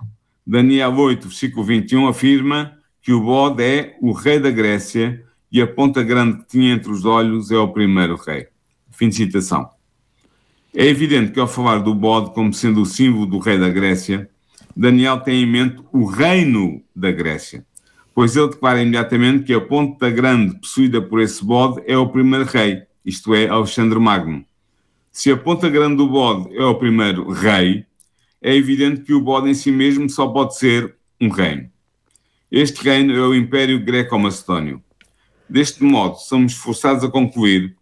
Daniel 0.52 0.98
8, 0.98 1.28
versículo 1.28 1.64
21, 1.64 2.08
afirma 2.08 2.74
que 3.04 3.14
o 3.14 3.22
bode 3.22 3.62
é 3.62 3.96
o 4.02 4.12
rei 4.12 4.40
da 4.40 4.50
Grécia 4.50 5.24
e 5.52 5.62
a 5.62 5.68
ponta 5.68 6.02
grande 6.02 6.40
que 6.40 6.48
tinha 6.48 6.74
entre 6.74 6.92
os 6.92 7.06
olhos 7.06 7.52
é 7.52 7.58
o 7.60 7.68
primeiro 7.68 8.16
rei. 8.16 8.48
Fim 8.90 9.10
de 9.10 9.16
citação. 9.16 9.70
É 10.76 10.88
evidente 10.88 11.32
que 11.34 11.40
ao 11.40 11.48
falar 11.48 11.78
do 11.78 11.94
bode 11.94 12.34
como 12.34 12.52
sendo 12.52 12.82
o 12.82 12.86
símbolo 12.86 13.28
do 13.28 13.38
rei 13.38 13.60
da 13.60 13.70
Grécia, 13.70 14.28
Daniel 14.76 15.20
tem 15.20 15.44
em 15.44 15.46
mente 15.46 15.84
o 15.94 16.06
reino 16.06 16.82
da 16.96 17.12
Grécia, 17.12 17.64
pois 18.16 18.36
ele 18.36 18.50
declara 18.50 18.82
imediatamente 18.82 19.44
que 19.44 19.54
a 19.54 19.62
ponta 19.62 20.10
grande 20.10 20.60
possuída 20.60 21.00
por 21.00 21.22
esse 21.22 21.46
bode 21.46 21.84
é 21.86 21.96
o 21.96 22.10
primeiro 22.10 22.46
rei, 22.46 22.82
isto 23.06 23.36
é, 23.36 23.48
Alexandre 23.48 24.00
Magno. 24.00 24.44
Se 25.12 25.32
a 25.32 25.38
ponta 25.38 25.70
grande 25.70 25.98
do 25.98 26.08
bode 26.08 26.58
é 26.58 26.64
o 26.64 26.74
primeiro 26.74 27.30
rei, 27.30 27.86
é 28.42 28.56
evidente 28.56 29.02
que 29.02 29.14
o 29.14 29.22
bode 29.22 29.50
em 29.50 29.54
si 29.54 29.72
mesmo 29.72 30.10
só 30.10 30.28
pode 30.28 30.58
ser 30.58 30.96
um 31.20 31.30
reino. 31.30 31.70
Este 32.52 32.84
reino 32.84 33.14
é 33.16 33.22
o 33.22 33.36
Império 33.36 33.84
Greco-Macedónio. 33.84 34.82
Deste 35.48 35.84
modo, 35.84 36.18
somos 36.18 36.54
forçados 36.54 37.04
a 37.04 37.10
concluir 37.10 37.76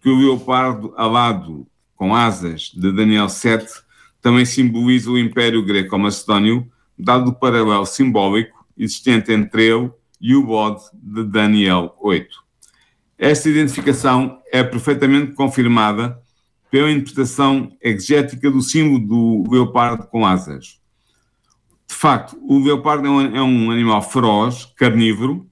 que 0.00 0.08
o 0.08 0.16
leopardo 0.16 0.94
alado 0.96 1.66
com 1.96 2.14
asas 2.14 2.70
de 2.74 2.92
Daniel 2.92 3.28
7 3.28 3.66
também 4.20 4.44
simboliza 4.44 5.10
o 5.10 5.18
Império 5.18 5.64
Greco-Macedónio, 5.64 6.70
dado 6.98 7.30
o 7.30 7.34
paralelo 7.34 7.86
simbólico 7.86 8.66
existente 8.76 9.32
entre 9.32 9.66
ele 9.66 9.90
e 10.20 10.34
o 10.34 10.44
bode 10.44 10.82
de 10.94 11.24
Daniel 11.24 11.94
8. 12.00 12.44
Esta 13.18 13.48
identificação 13.48 14.40
é 14.52 14.62
perfeitamente 14.64 15.32
confirmada 15.32 16.18
pela 16.74 16.90
interpretação 16.90 17.70
exegética 17.80 18.50
do 18.50 18.60
símbolo 18.60 18.98
do 18.98 19.48
leopardo 19.48 20.08
com 20.08 20.26
asas. 20.26 20.80
De 21.86 21.94
facto, 21.94 22.36
o 22.42 22.58
leopardo 22.58 23.06
é 23.06 23.10
um, 23.10 23.36
é 23.36 23.40
um 23.40 23.70
animal 23.70 24.02
feroz, 24.02 24.64
carnívoro, 24.76 25.46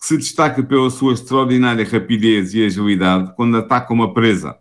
que 0.00 0.06
se 0.06 0.16
destaca 0.16 0.62
pela 0.62 0.88
sua 0.90 1.12
extraordinária 1.12 1.84
rapidez 1.84 2.54
e 2.54 2.64
agilidade 2.64 3.34
quando 3.34 3.56
ataca 3.56 3.92
uma 3.92 4.14
presa. 4.14 4.56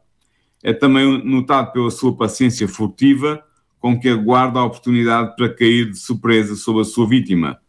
É 0.64 0.74
também 0.74 1.24
notado 1.24 1.72
pela 1.72 1.92
sua 1.92 2.18
paciência 2.18 2.68
furtiva, 2.68 3.44
com 3.80 4.00
que 4.00 4.10
aguarda 4.10 4.62
a 4.62 4.66
oportunidade 4.66 5.36
para 5.36 5.54
cair 5.54 5.92
de 5.92 6.00
surpresa 6.00 6.56
sobre 6.56 6.82
a 6.82 6.86
sua 6.86 7.08
vítima. 7.08 7.60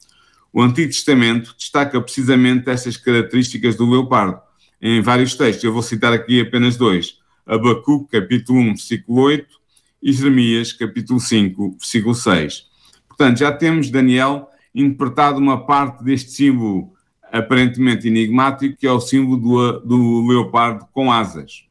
O 0.51 0.63
Antigo 0.63 0.91
Testamento 0.91 1.55
destaca 1.59 2.01
precisamente 2.01 2.71
estas 2.71 2.97
características 2.97 3.77
do 3.77 3.85
leopardo 3.85 4.41
em 4.81 5.03
vários 5.03 5.35
textos. 5.35 5.63
Eu 5.63 5.75
vou 5.75 5.83
citar 5.83 6.15
aqui 6.15 6.41
apenas 6.41 6.79
dois. 6.79 7.23
Abacuque, 7.47 8.21
capítulo 8.21 8.59
1, 8.61 8.67
versículo 8.69 9.23
8, 9.23 9.47
e 10.03 10.13
Jeremias, 10.13 10.73
capítulo 10.73 11.21
5, 11.21 11.77
versículo 11.79 12.15
6. 12.15 12.67
Portanto, 13.09 13.39
já 13.39 13.53
temos 13.53 13.91
Daniel 13.91 14.49
interpretado 14.75 15.39
uma 15.39 15.65
parte 15.65 16.03
deste 16.03 16.33
símbolo 16.33 16.93
aparentemente 17.33 18.09
enigmático, 18.09 18.77
que 18.77 18.87
é 18.87 18.93
o 18.93 19.01
símbolo 19.01 19.37
do, 19.37 19.81
do 19.81 20.27
leopardo 20.27 20.87
com 20.93 21.11
asas. 21.11 21.65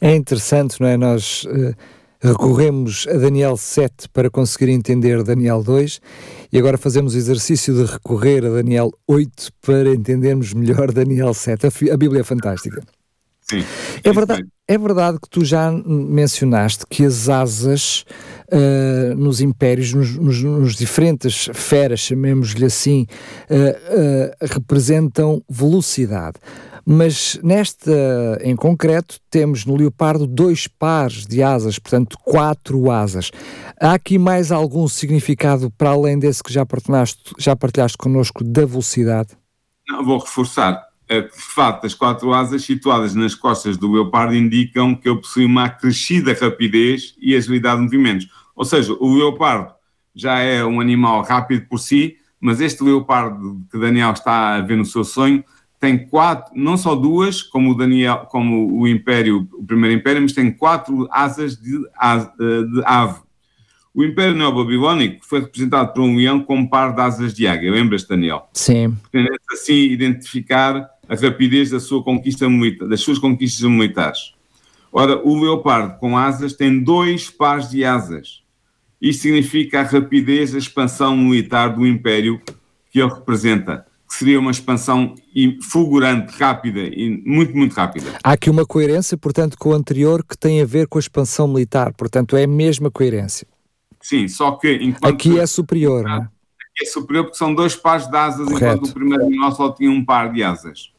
É 0.00 0.14
interessante, 0.14 0.80
não 0.80 0.88
é? 0.88 0.96
Nós 0.96 1.44
uh, 1.44 1.74
recorremos 2.20 3.06
a 3.08 3.14
Daniel 3.14 3.56
7 3.56 4.08
para 4.10 4.30
conseguir 4.30 4.70
entender 4.70 5.22
Daniel 5.22 5.62
2 5.62 6.00
e 6.52 6.58
agora 6.58 6.78
fazemos 6.78 7.14
o 7.14 7.18
exercício 7.18 7.74
de 7.74 7.90
recorrer 7.90 8.44
a 8.46 8.50
Daniel 8.50 8.90
8 9.06 9.52
para 9.60 9.90
entendermos 9.90 10.54
melhor 10.54 10.92
Daniel 10.92 11.34
7. 11.34 11.66
A, 11.66 11.94
a 11.94 11.96
Bíblia 11.96 12.20
é 12.20 12.24
fantástica. 12.24 12.82
Sim. 13.50 13.64
É 14.04 14.12
verdade, 14.12 14.46
é 14.66 14.76
verdade 14.76 15.18
que 15.18 15.30
tu 15.30 15.42
já 15.42 15.72
mencionaste 15.72 16.84
que 16.88 17.02
as 17.04 17.30
asas 17.30 18.04
uh, 18.52 19.14
nos 19.16 19.40
impérios, 19.40 19.94
nos, 19.94 20.14
nos, 20.16 20.42
nos, 20.42 20.76
diferentes 20.76 21.48
feras, 21.54 22.00
chamemos-lhe 22.00 22.66
assim, 22.66 23.06
uh, 23.48 23.54
uh, 23.54 24.52
representam 24.52 25.42
velocidade. 25.48 26.38
Mas 26.84 27.38
nesta, 27.42 27.90
em 28.42 28.56
concreto, 28.56 29.18
temos 29.30 29.64
no 29.64 29.76
leopardo 29.76 30.26
dois 30.26 30.66
pares 30.66 31.26
de 31.26 31.42
asas, 31.42 31.78
portanto, 31.78 32.18
quatro 32.22 32.90
asas. 32.90 33.30
Há 33.78 33.92
aqui 33.92 34.18
mais 34.18 34.50
algum 34.50 34.88
significado 34.88 35.70
para 35.70 35.90
além 35.90 36.18
desse 36.18 36.42
que 36.42 36.52
já 36.52 36.64
partilhaste, 36.64 37.34
já 37.38 37.54
partilhaste 37.54 37.96
connosco 37.98 38.42
da 38.42 38.64
velocidade? 38.64 39.36
Não, 39.86 40.02
vou 40.02 40.18
reforçar 40.18 40.87
de 41.08 41.30
fato, 41.32 41.86
as 41.86 41.94
quatro 41.94 42.34
asas 42.34 42.62
situadas 42.62 43.14
nas 43.14 43.34
costas 43.34 43.76
do 43.76 43.90
leopardo 43.90 44.34
indicam 44.34 44.94
que 44.94 45.08
ele 45.08 45.20
possui 45.20 45.44
uma 45.44 45.64
acrescida 45.64 46.36
rapidez 46.38 47.14
e 47.20 47.34
agilidade 47.34 47.76
de 47.76 47.84
movimentos. 47.84 48.28
Ou 48.54 48.64
seja, 48.64 48.92
o 48.92 49.14
leopardo 49.14 49.72
já 50.14 50.38
é 50.40 50.64
um 50.64 50.80
animal 50.80 51.22
rápido 51.22 51.66
por 51.68 51.78
si, 51.78 52.16
mas 52.40 52.60
este 52.60 52.82
leopardo 52.82 53.62
que 53.70 53.78
Daniel 53.78 54.12
está 54.12 54.56
a 54.56 54.60
ver 54.60 54.76
no 54.76 54.84
seu 54.84 55.04
sonho 55.04 55.42
tem 55.80 56.06
quatro, 56.08 56.52
não 56.56 56.76
só 56.76 56.94
duas, 56.94 57.40
como 57.40 57.70
o 57.70 57.74
Daniel, 57.74 58.26
como 58.30 58.80
o 58.80 58.88
Império, 58.88 59.48
o 59.52 59.64
primeiro 59.64 59.96
Império, 59.96 60.20
mas 60.20 60.32
tem 60.32 60.50
quatro 60.50 61.08
asas 61.10 61.56
de, 61.56 61.78
de 61.78 62.82
ave. 62.84 63.20
O 63.94 64.04
Império 64.04 64.34
Neobabilónico 64.34 65.24
foi 65.24 65.40
representado 65.40 65.92
por 65.92 66.02
um 66.02 66.16
leão 66.16 66.40
com 66.40 66.56
um 66.56 66.66
par 66.66 66.94
de 66.94 67.00
asas 67.00 67.34
de 67.34 67.46
águia. 67.46 67.70
Lembras, 67.70 68.04
Daniel? 68.04 68.48
Sim. 68.52 68.96
Pretende 69.10 69.38
assim 69.52 69.74
identificar 69.74 70.88
a 71.08 71.14
rapidez 71.14 71.70
da 71.70 71.80
sua 71.80 72.02
conquista 72.02 72.48
militar, 72.48 72.86
das 72.86 73.00
suas 73.00 73.18
conquistas 73.18 73.68
militares. 73.68 74.34
Ora, 74.92 75.20
o 75.26 75.40
leopardo 75.40 75.98
com 75.98 76.16
asas 76.16 76.52
tem 76.52 76.82
dois 76.82 77.30
pares 77.30 77.70
de 77.70 77.84
asas. 77.84 78.42
Isto 79.00 79.22
significa 79.22 79.80
a 79.80 79.84
rapidez 79.84 80.52
da 80.52 80.58
expansão 80.58 81.16
militar 81.16 81.74
do 81.74 81.86
Império 81.86 82.40
que 82.90 83.00
ele 83.00 83.12
representa 83.12 83.86
que 84.08 84.14
seria 84.14 84.40
uma 84.40 84.50
expansão 84.50 85.14
fulgurante, 85.70 86.32
rápida 86.38 86.80
e 86.80 87.22
muito, 87.26 87.54
muito 87.54 87.74
rápida. 87.74 88.18
Há 88.24 88.32
aqui 88.32 88.48
uma 88.48 88.64
coerência, 88.64 89.18
portanto, 89.18 89.58
com 89.58 89.68
o 89.68 89.74
anterior 89.74 90.24
que 90.24 90.36
tem 90.36 90.62
a 90.62 90.64
ver 90.64 90.88
com 90.88 90.98
a 90.98 91.00
expansão 91.00 91.46
militar, 91.46 91.92
portanto, 91.92 92.34
é 92.34 92.44
a 92.44 92.48
mesma 92.48 92.90
coerência. 92.90 93.46
Sim, 94.00 94.26
só 94.26 94.52
que. 94.52 94.94
Aqui 95.02 95.38
é 95.38 95.46
superior, 95.46 96.04
não 96.04 96.14
é? 96.14 96.16
Aqui 96.16 96.82
é 96.82 96.86
superior 96.86 97.24
porque 97.24 97.36
são 97.36 97.54
dois 97.54 97.76
pares 97.76 98.08
de 98.08 98.16
asas, 98.16 98.48
Correto. 98.48 98.76
enquanto 98.76 98.90
o 98.90 98.94
primeiro 98.94 99.24
animal 99.26 99.52
só 99.52 99.70
tinha 99.72 99.90
um 99.90 100.02
par 100.02 100.32
de 100.32 100.42
asas. 100.42 100.90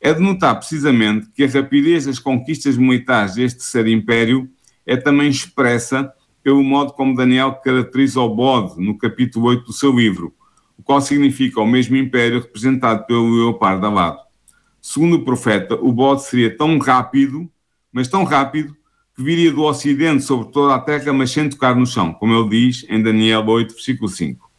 É 0.00 0.12
de 0.12 0.20
notar 0.20 0.56
precisamente 0.56 1.28
que 1.34 1.44
a 1.44 1.48
rapidez 1.48 2.06
das 2.06 2.18
conquistas 2.18 2.76
militares 2.76 3.34
deste 3.34 3.58
terceiro 3.58 3.88
império 3.88 4.48
é 4.84 4.96
também 4.96 5.28
expressa 5.28 6.12
pelo 6.42 6.62
modo 6.62 6.92
como 6.92 7.16
Daniel 7.16 7.54
caracteriza 7.54 8.20
o 8.20 8.34
bode 8.34 8.80
no 8.80 8.96
capítulo 8.96 9.46
8 9.46 9.64
do 9.64 9.72
seu 9.72 9.90
livro 9.92 10.34
o 10.78 10.82
qual 10.82 11.00
significa 11.00 11.60
o 11.60 11.66
mesmo 11.66 11.96
império 11.96 12.40
representado 12.40 13.06
pelo 13.06 13.34
leopardo 13.34 13.86
alado. 13.86 14.18
Segundo 14.80 15.16
o 15.16 15.24
profeta, 15.24 15.74
o 15.74 15.92
bode 15.92 16.24
seria 16.24 16.54
tão 16.54 16.78
rápido, 16.78 17.50
mas 17.92 18.08
tão 18.08 18.24
rápido, 18.24 18.76
que 19.14 19.22
viria 19.22 19.50
do 19.50 19.62
ocidente 19.62 20.22
sobre 20.22 20.52
toda 20.52 20.74
a 20.74 20.78
terra, 20.78 21.12
mas 21.12 21.30
sem 21.30 21.48
tocar 21.48 21.74
no 21.74 21.86
chão, 21.86 22.12
como 22.12 22.34
ele 22.34 22.48
diz 22.50 22.84
em 22.88 23.02
Daniel 23.02 23.44
8, 23.46 23.72
versículo 23.72 24.08
5. 24.08 24.50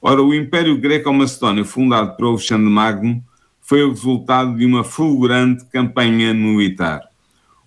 Ora, 0.00 0.22
o 0.22 0.32
Império 0.32 0.78
Greco-Macedónio, 0.78 1.64
fundado 1.64 2.16
por 2.16 2.28
Alexandre 2.28 2.70
Magno, 2.70 3.22
foi 3.68 3.82
o 3.82 3.90
resultado 3.90 4.56
de 4.56 4.64
uma 4.64 4.82
fulgurante 4.82 5.66
campanha 5.66 6.32
militar. 6.32 7.02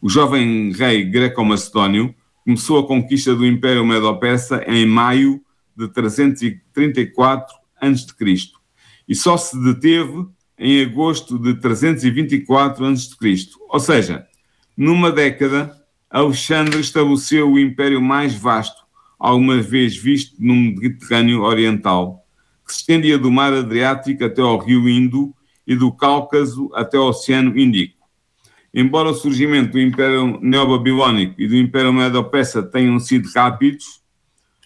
O 0.02 0.10
jovem 0.10 0.72
rei 0.72 1.06
greco-macedónio 1.06 2.16
começou 2.44 2.80
a 2.80 2.88
conquista 2.88 3.36
do 3.36 3.46
Império 3.46 3.86
Medo-Persa 3.86 4.64
em 4.66 4.84
maio 4.84 5.40
de 5.78 5.88
334 5.90 7.56
a.C. 7.80 8.36
e 9.08 9.14
só 9.14 9.38
se 9.38 9.64
deteve 9.64 10.26
em 10.58 10.82
agosto 10.82 11.38
de 11.38 11.54
324 11.60 12.84
a.C. 12.84 13.36
Ou 13.70 13.80
seja, 13.80 14.26
numa 14.76 15.12
década, 15.12 15.72
Alexandre 16.10 16.80
estabeleceu 16.80 17.48
o 17.48 17.60
império 17.60 18.02
mais 18.02 18.34
vasto 18.34 18.82
alguma 19.20 19.62
vez 19.62 19.96
visto 19.96 20.36
no 20.40 20.56
Mediterrâneo 20.56 21.44
Oriental, 21.44 22.26
que 22.66 22.74
se 22.74 22.80
estendia 22.80 23.20
do 23.20 23.30
mar 23.30 23.54
Adriático 23.54 24.26
até 24.26 24.42
ao 24.42 24.58
rio 24.58 24.90
Indo 24.90 25.32
e 25.65 25.76
do 25.76 25.91
Cáucaso 25.91 26.69
até 26.74 26.97
ao 26.97 27.10
Oceano 27.10 27.58
Índico. 27.58 28.02
Embora 28.74 29.10
o 29.10 29.13
surgimento 29.13 29.74
do 29.74 29.80
Império 29.80 30.39
Neobabilónico 30.41 31.36
e 31.41 31.47
do 31.47 31.56
Império 31.56 31.91
Medo-Persa 31.91 32.63
tenham 32.63 33.00
sido 33.00 33.30
rápidos, 33.36 34.02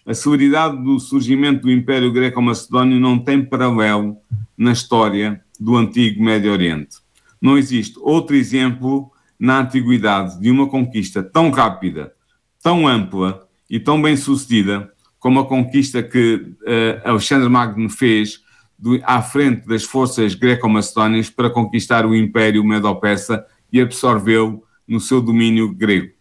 a 0.06 0.14
celeridade 0.14 0.76
do 0.82 1.00
surgimento 1.00 1.62
do 1.62 1.70
Império 1.70 2.12
Greco-Macedónio 2.12 3.00
não 3.00 3.18
tem 3.18 3.44
paralelo 3.44 4.16
na 4.56 4.70
história 4.70 5.42
do 5.58 5.76
antigo 5.76 6.22
Médio 6.22 6.52
Oriente. 6.52 6.98
Não 7.40 7.58
existe 7.58 7.98
outro 8.00 8.36
exemplo 8.36 9.10
na 9.38 9.60
antiguidade 9.60 10.40
de 10.40 10.50
uma 10.50 10.68
conquista 10.68 11.22
tão 11.22 11.50
rápida, 11.50 12.12
tão 12.62 12.86
ampla 12.86 13.46
e 13.68 13.80
tão 13.80 14.00
bem 14.00 14.16
sucedida 14.16 14.92
como 15.18 15.40
a 15.40 15.46
conquista 15.46 16.02
que 16.02 16.36
uh, 16.36 17.08
Alexandre 17.08 17.48
Magno 17.48 17.90
fez 17.90 18.40
do, 18.78 19.00
à 19.04 19.22
frente 19.22 19.66
das 19.66 19.84
forças 19.84 20.34
greco-macedónias 20.34 21.30
para 21.30 21.50
conquistar 21.50 22.06
o 22.06 22.14
Império 22.14 22.64
Medo-Persa 22.64 23.44
e 23.72 23.80
absorvê-lo 23.80 24.62
no 24.86 25.00
seu 25.00 25.20
domínio 25.20 25.72
grego. 25.72 26.12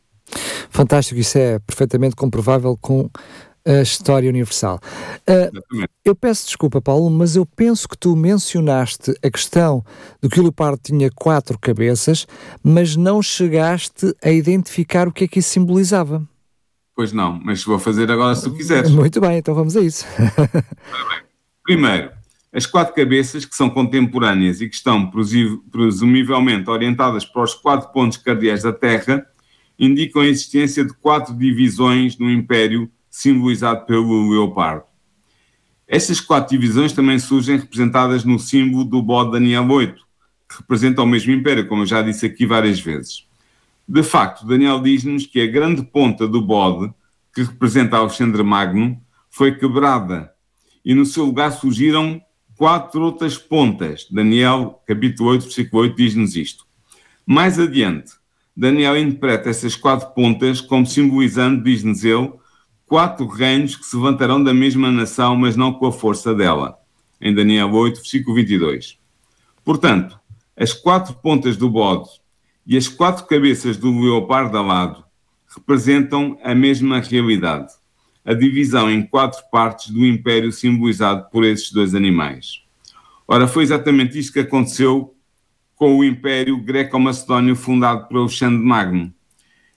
Fantástico, 0.69 1.19
isso 1.19 1.37
é 1.37 1.59
perfeitamente 1.59 2.15
comprovável 2.15 2.77
com 2.79 3.09
a 3.65 3.81
história 3.81 4.29
universal. 4.29 4.79
Uh, 5.27 5.85
eu 6.03 6.15
peço 6.15 6.45
desculpa, 6.45 6.79
Paulo, 6.81 7.09
mas 7.09 7.35
eu 7.35 7.45
penso 7.45 7.89
que 7.89 7.97
tu 7.97 8.15
mencionaste 8.15 9.11
a 9.23 9.29
questão 9.29 9.83
do 10.21 10.29
que 10.29 10.39
o 10.39 10.43
leopardo 10.43 10.79
tinha 10.83 11.09
quatro 11.09 11.57
cabeças, 11.59 12.27
mas 12.63 12.95
não 12.95 13.21
chegaste 13.21 14.13
a 14.23 14.29
identificar 14.29 15.07
o 15.07 15.11
que 15.11 15.23
é 15.23 15.27
que 15.27 15.39
isso 15.39 15.49
simbolizava. 15.49 16.23
Pois 16.95 17.11
não, 17.11 17.39
mas 17.43 17.63
vou 17.63 17.79
fazer 17.79 18.09
agora 18.09 18.35
se 18.35 18.43
tu 18.43 18.55
quiseres. 18.55 18.91
Muito 18.91 19.19
bem, 19.19 19.37
então 19.37 19.55
vamos 19.55 19.75
a 19.75 19.81
isso. 19.81 20.05
Primeiro, 21.63 22.11
as 22.55 22.65
quatro 22.65 22.95
cabeças, 22.95 23.43
que 23.43 23.53
são 23.53 23.69
contemporâneas 23.69 24.61
e 24.61 24.69
que 24.69 24.75
estão 24.75 25.11
presumivelmente 25.69 26.69
orientadas 26.69 27.25
para 27.25 27.43
os 27.43 27.53
quatro 27.53 27.91
pontos 27.91 28.17
cardeais 28.17 28.63
da 28.63 28.71
Terra, 28.71 29.27
indicam 29.77 30.21
a 30.21 30.25
existência 30.25 30.85
de 30.85 30.93
quatro 30.93 31.35
divisões 31.35 32.17
no 32.17 32.31
Império 32.31 32.89
simbolizado 33.09 33.85
pelo 33.85 34.29
leopardo. 34.29 34.85
Estas 35.85 36.21
quatro 36.21 36.57
divisões 36.57 36.93
também 36.93 37.19
surgem 37.19 37.57
representadas 37.57 38.23
no 38.23 38.39
símbolo 38.39 38.85
do 38.85 39.01
bode 39.01 39.33
Daniel 39.33 39.69
8, 39.69 40.01
que 40.47 40.57
representa 40.59 41.03
o 41.03 41.05
mesmo 41.05 41.33
império, 41.33 41.67
como 41.67 41.81
eu 41.81 41.85
já 41.85 42.01
disse 42.01 42.25
aqui 42.25 42.45
várias 42.45 42.79
vezes. 42.79 43.27
De 43.85 44.01
facto, 44.01 44.47
Daniel 44.47 44.81
diz-nos 44.81 45.25
que 45.25 45.41
a 45.41 45.47
grande 45.47 45.83
ponta 45.83 46.25
do 46.25 46.41
bode, 46.41 46.89
que 47.33 47.43
representa 47.43 47.97
Alexandre 47.97 48.43
Magno, 48.43 48.97
foi 49.29 49.57
quebrada 49.57 50.31
e 50.85 50.95
no 50.95 51.05
seu 51.05 51.25
lugar 51.25 51.51
surgiram 51.51 52.21
quatro 52.57 53.01
outras 53.01 53.37
pontas. 53.37 54.07
Daniel, 54.09 54.81
capítulo 54.85 55.31
8, 55.31 55.43
versículo 55.43 55.81
8, 55.83 55.95
diz-nos 55.95 56.35
isto. 56.35 56.65
Mais 57.25 57.59
adiante, 57.59 58.13
Daniel 58.55 58.97
interpreta 58.97 59.49
essas 59.49 59.75
quatro 59.75 60.09
pontas 60.13 60.61
como 60.61 60.85
simbolizando, 60.85 61.63
diz-nos 61.63 62.03
ele, 62.03 62.31
quatro 62.85 63.27
reinos 63.27 63.75
que 63.75 63.85
se 63.85 63.95
levantarão 63.95 64.43
da 64.43 64.53
mesma 64.53 64.91
nação, 64.91 65.35
mas 65.35 65.55
não 65.55 65.73
com 65.73 65.87
a 65.87 65.91
força 65.91 66.33
dela. 66.33 66.77
Em 67.19 67.33
Daniel 67.33 67.71
8, 67.73 67.97
versículo 67.97 68.35
22. 68.35 68.97
Portanto, 69.63 70.19
as 70.55 70.71
quatro 70.71 71.13
pontas 71.15 71.57
do 71.57 71.69
bode 71.69 72.09
e 72.65 72.77
as 72.77 72.87
quatro 72.87 73.25
cabeças 73.25 73.77
do 73.77 73.99
leopardo 73.99 74.57
alado 74.57 75.03
representam 75.47 76.37
a 76.43 76.53
mesma 76.53 76.99
realidade, 76.99 77.73
a 78.25 78.33
divisão 78.33 78.89
em 78.89 79.05
quatro 79.05 79.39
partes 79.51 79.91
do 79.91 80.03
império 80.03 80.51
simbolizado 80.51 81.29
por 81.29 81.45
esses 81.45 81.71
dois 81.71 81.93
animais. 81.93 82.63
Ora, 83.27 83.47
foi 83.47 83.63
exatamente 83.63 84.17
isto 84.17 84.33
que 84.33 84.39
aconteceu 84.39 85.15
com 85.75 85.97
o 85.97 86.03
Império 86.03 86.57
Greco-Macedónio 86.57 87.55
fundado 87.55 88.07
por 88.07 88.17
Alexandre 88.17 88.63
Magno. 88.63 89.13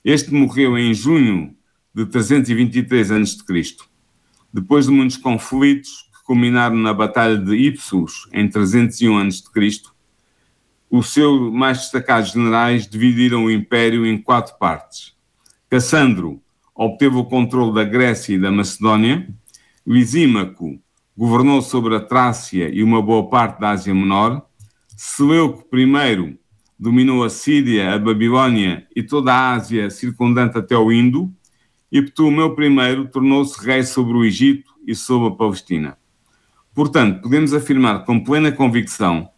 Este 0.04 0.32
morreu 0.32 0.78
em 0.78 0.94
junho 0.94 1.54
de 1.94 2.06
323 2.06 3.10
a.C. 3.10 3.76
Depois 4.52 4.86
de 4.86 4.92
muitos 4.92 5.16
conflitos 5.16 6.08
que 6.12 6.24
culminaram 6.24 6.76
na 6.76 6.94
Batalha 6.94 7.36
de 7.36 7.54
Ipsus 7.54 8.28
em 8.32 8.48
301 8.48 9.18
a.C., 9.18 9.82
os 10.90 11.10
seus 11.12 11.52
mais 11.52 11.78
destacados 11.78 12.32
generais 12.32 12.88
dividiram 12.88 13.44
o 13.44 13.50
império 13.50 14.06
em 14.06 14.16
quatro 14.16 14.56
partes. 14.58 15.12
Cassandro 15.68 16.40
obteve 16.78 17.16
o 17.16 17.24
controle 17.24 17.74
da 17.74 17.82
Grécia 17.82 18.36
e 18.36 18.38
da 18.38 18.52
Macedónia, 18.52 19.28
Lisímaco 19.84 20.78
governou 21.16 21.60
sobre 21.60 21.96
a 21.96 22.00
Trácia 22.00 22.70
e 22.72 22.84
uma 22.84 23.02
boa 23.02 23.28
parte 23.28 23.58
da 23.58 23.70
Ásia 23.70 23.92
Menor, 23.92 24.46
Seleuco 24.96 25.66
I 25.76 26.38
dominou 26.78 27.24
a 27.24 27.28
Síria, 27.28 27.92
a 27.92 27.98
Babilónia 27.98 28.86
e 28.94 29.02
toda 29.02 29.34
a 29.34 29.54
Ásia 29.54 29.90
circundante 29.90 30.56
até 30.56 30.76
o 30.76 30.92
Indo, 30.92 31.32
e 31.90 32.00
Ptolomeu 32.00 32.54
I 32.56 33.08
tornou-se 33.08 33.60
rei 33.66 33.82
sobre 33.82 34.16
o 34.16 34.24
Egito 34.24 34.72
e 34.86 34.94
sobre 34.94 35.28
a 35.28 35.32
Palestina. 35.32 35.98
Portanto, 36.72 37.22
podemos 37.22 37.52
afirmar 37.52 38.04
com 38.04 38.22
plena 38.22 38.52
convicção 38.52 39.28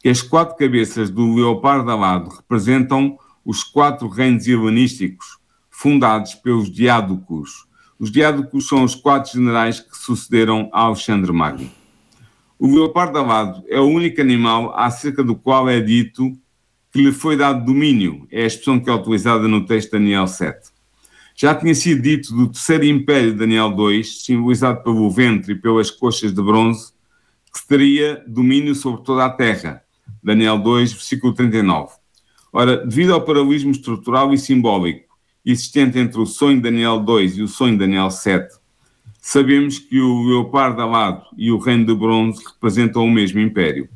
que 0.00 0.08
as 0.08 0.22
quatro 0.22 0.54
cabeças 0.56 1.10
do 1.10 1.34
leopardo 1.34 1.90
alado 1.90 2.28
representam 2.28 3.18
os 3.44 3.64
quatro 3.64 4.06
reinos 4.06 4.46
helenísticos 4.46 5.42
fundados 5.74 6.34
pelos 6.34 6.70
diádocos. 6.70 7.66
Os 7.98 8.10
diádocos 8.10 8.68
são 8.68 8.84
os 8.84 8.94
quatro 8.94 9.32
generais 9.32 9.80
que 9.80 9.96
sucederam 9.96 10.70
a 10.72 10.82
Alexandre 10.82 11.32
Magno. 11.32 11.70
O 12.58 12.72
leopardo 12.72 13.18
alado 13.18 13.64
é 13.68 13.80
o 13.80 13.84
único 13.84 14.20
animal 14.20 14.72
acerca 14.78 15.22
do 15.22 15.34
qual 15.34 15.68
é 15.68 15.80
dito 15.80 16.32
que 16.92 17.02
lhe 17.02 17.12
foi 17.12 17.36
dado 17.36 17.66
domínio, 17.66 18.26
é 18.30 18.44
a 18.44 18.46
expressão 18.46 18.78
que 18.78 18.88
é 18.88 18.94
utilizada 18.94 19.48
no 19.48 19.66
texto 19.66 19.90
de 19.90 19.98
Daniel 19.98 20.28
7. 20.28 20.70
Já 21.34 21.52
tinha 21.56 21.74
sido 21.74 22.00
dito 22.00 22.32
do 22.32 22.46
terceiro 22.48 22.84
império 22.84 23.32
de 23.32 23.38
Daniel 23.38 23.74
II, 23.76 24.04
simbolizado 24.04 24.80
pelo 24.84 25.10
ventre 25.10 25.54
e 25.54 25.56
pelas 25.56 25.90
coxas 25.90 26.32
de 26.32 26.40
bronze, 26.40 26.92
que 27.52 27.66
teria 27.66 28.22
domínio 28.28 28.76
sobre 28.76 29.02
toda 29.02 29.24
a 29.24 29.30
terra, 29.30 29.82
Daniel 30.22 30.56
2, 30.56 30.92
versículo 30.92 31.34
39. 31.34 31.92
Ora, 32.52 32.86
devido 32.86 33.12
ao 33.12 33.22
paralelismo 33.22 33.72
estrutural 33.72 34.32
e 34.32 34.38
simbólico 34.38 35.03
existente 35.44 35.98
entre 35.98 36.20
o 36.20 36.26
sonho 36.26 36.60
Daniel 36.60 37.00
2 37.00 37.38
e 37.38 37.42
o 37.42 37.48
sonho 37.48 37.76
Daniel 37.76 38.10
7, 38.10 38.54
sabemos 39.20 39.78
que 39.78 40.00
o 40.00 40.22
leopardo 40.22 40.80
alado 40.80 41.24
e 41.36 41.50
o 41.50 41.58
reino 41.58 41.86
de 41.86 41.94
bronze 41.94 42.42
representam 42.44 43.04
o 43.04 43.10
mesmo 43.10 43.40
império. 43.40 43.88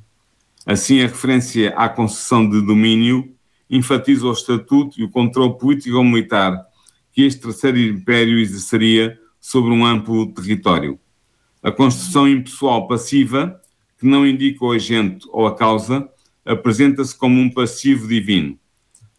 Assim, 0.66 1.00
a 1.00 1.06
referência 1.06 1.70
à 1.76 1.88
concessão 1.88 2.48
de 2.48 2.60
domínio 2.60 3.34
enfatiza 3.70 4.26
o 4.26 4.32
estatuto 4.32 5.00
e 5.00 5.04
o 5.04 5.10
controle 5.10 5.58
político-militar 5.58 6.66
que 7.12 7.22
este 7.22 7.40
terceiro 7.40 7.78
império 7.78 8.38
exerceria 8.38 9.18
sobre 9.40 9.70
um 9.72 9.84
amplo 9.84 10.32
território. 10.32 10.98
A 11.62 11.72
construção 11.72 12.28
impessoal 12.28 12.86
passiva, 12.86 13.60
que 13.98 14.06
não 14.06 14.26
indica 14.26 14.64
o 14.64 14.72
agente 14.72 15.26
ou 15.30 15.46
a 15.46 15.54
causa, 15.54 16.08
apresenta-se 16.44 17.16
como 17.16 17.40
um 17.40 17.50
passivo 17.50 18.06
divino. 18.06 18.58